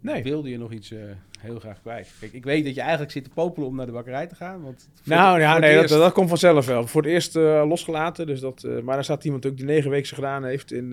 Nee. 0.00 0.22
Wilde 0.22 0.50
je 0.50 0.58
nog 0.58 0.72
iets 0.72 0.90
uh, 0.90 1.00
heel 1.40 1.58
graag 1.58 1.80
kwijt? 1.80 2.14
Kijk, 2.20 2.32
ik 2.32 2.44
weet 2.44 2.64
dat 2.64 2.74
je 2.74 2.80
eigenlijk 2.80 3.10
zit 3.10 3.24
te 3.24 3.30
popelen 3.30 3.68
om 3.68 3.76
naar 3.76 3.86
de 3.86 3.92
bakkerij 3.92 4.26
te 4.26 4.34
gaan. 4.34 4.62
Want 4.62 4.88
nou, 5.04 5.40
ja, 5.40 5.58
nee, 5.58 5.76
dat, 5.76 5.88
dat, 5.88 6.12
komt 6.12 6.28
vanzelf 6.28 6.66
wel. 6.66 6.86
Voor 6.86 7.02
het 7.02 7.10
eerst 7.10 7.36
uh, 7.36 7.64
losgelaten. 7.66 8.26
Dus 8.26 8.40
dat, 8.40 8.64
uh, 8.64 8.80
maar 8.80 8.96
er 8.96 9.04
staat 9.04 9.24
iemand 9.24 9.46
ook 9.46 9.56
die 9.56 9.66
negen 9.66 9.90
weken 9.90 10.14
gedaan 10.14 10.44
heeft 10.44 10.72
in, 10.72 10.92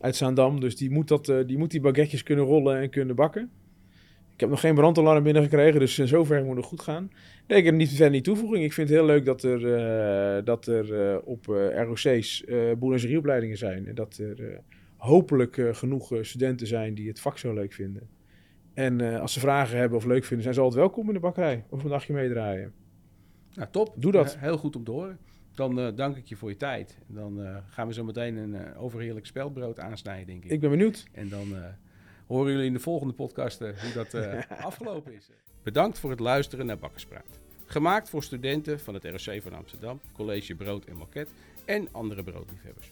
uit 0.00 0.16
Zaandam. 0.16 0.60
Dus 0.60 0.76
die 0.76 0.90
moet, 0.90 1.08
dat, 1.08 1.24
die 1.46 1.58
moet 1.58 1.70
die 1.70 1.80
baguetjes 1.80 2.22
kunnen 2.22 2.44
rollen 2.44 2.80
en 2.80 2.90
kunnen 2.90 3.16
bakken. 3.16 3.50
Ik 4.36 4.42
heb 4.42 4.50
nog 4.50 4.60
geen 4.60 4.74
brandalarm 4.74 5.22
binnengekregen, 5.22 5.80
dus 5.80 5.98
in 5.98 6.08
zover 6.08 6.44
moet 6.44 6.56
het 6.56 6.64
goed 6.64 6.80
gaan. 6.80 7.10
Nee, 7.46 7.58
ik 7.58 7.64
heb 7.64 7.74
niet 7.74 7.88
verder 7.88 8.10
niet 8.10 8.24
toevoeging. 8.24 8.64
Ik 8.64 8.72
vind 8.72 8.88
het 8.88 8.98
heel 8.98 9.06
leuk 9.06 9.24
dat 9.24 9.42
er, 9.42 9.60
uh, 9.60 10.44
dat 10.44 10.66
er 10.66 11.12
uh, 11.12 11.16
op 11.24 11.46
uh, 11.48 11.82
ROC's 11.82 12.44
boulangerieopleidingen 12.78 13.56
zijn. 13.58 13.86
En 13.86 13.94
dat 13.94 14.16
er 14.16 14.60
hopelijk 14.96 15.60
genoeg 15.72 16.12
studenten 16.20 16.66
zijn 16.66 16.94
die 16.94 17.08
het 17.08 17.20
vak 17.20 17.38
zo 17.38 17.54
leuk 17.54 17.72
vinden. 17.72 18.08
En 18.74 19.20
als 19.20 19.32
ze 19.32 19.40
vragen 19.40 19.78
hebben 19.78 19.98
of 19.98 20.04
leuk 20.04 20.24
vinden, 20.24 20.42
zijn 20.42 20.54
ze 20.54 20.60
altijd 20.60 20.80
welkom 20.80 21.08
in 21.08 21.14
de 21.14 21.20
bakkerij. 21.20 21.64
Of 21.68 21.84
een 21.84 21.90
dagje 21.90 22.12
meedraaien. 22.12 22.72
Nou, 23.54 23.68
top. 23.70 23.94
Doe 23.96 24.12
dat. 24.12 24.38
heel 24.38 24.56
goed 24.58 24.76
om 24.76 24.84
te 24.84 24.90
horen. 24.90 25.18
Dan 25.56 25.94
dank 25.94 26.16
ik 26.16 26.26
je 26.26 26.36
voor 26.36 26.48
je 26.48 26.56
tijd. 26.56 26.98
Dan 27.06 27.62
gaan 27.68 27.86
we 27.86 27.92
zo 27.92 28.04
meteen 28.04 28.36
een 28.36 28.76
overheerlijk 28.76 29.26
speldbrood 29.26 29.78
aansnijden, 29.78 30.26
denk 30.26 30.44
ik. 30.44 30.50
Ik 30.50 30.60
ben 30.60 30.70
benieuwd. 30.70 31.06
En 31.12 31.28
dan 31.28 31.54
horen 32.26 32.52
jullie 32.52 32.66
in 32.66 32.72
de 32.72 32.80
volgende 32.80 33.14
podcast 33.14 33.58
hoe 33.58 33.92
dat 33.94 34.14
afgelopen 34.48 35.14
is. 35.14 35.30
Bedankt 35.62 35.98
voor 35.98 36.10
het 36.10 36.20
luisteren 36.20 36.66
naar 36.66 36.78
Bakkerspraat. 36.78 37.40
Gemaakt 37.66 38.08
voor 38.08 38.22
studenten 38.22 38.80
van 38.80 38.94
het 38.94 39.04
ROC 39.04 39.42
van 39.42 39.54
Amsterdam, 39.54 40.00
College 40.12 40.54
Brood 40.54 40.84
en 40.84 40.96
Maquet 40.96 41.28
en 41.64 41.88
andere 41.92 42.22
broodliefhebbers. 42.22 42.90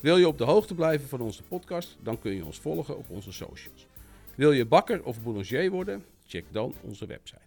Wil 0.00 0.16
je 0.16 0.28
op 0.28 0.38
de 0.38 0.44
hoogte 0.44 0.74
blijven 0.74 1.08
van 1.08 1.20
onze 1.20 1.42
podcast, 1.42 1.96
dan 2.02 2.18
kun 2.18 2.34
je 2.34 2.44
ons 2.44 2.58
volgen 2.58 2.98
op 2.98 3.10
onze 3.10 3.32
socials. 3.32 3.86
Wil 4.34 4.52
je 4.52 4.66
bakker 4.66 5.04
of 5.04 5.22
boulanger 5.22 5.70
worden? 5.70 6.04
Check 6.26 6.44
dan 6.50 6.74
onze 6.82 7.06
website. 7.06 7.43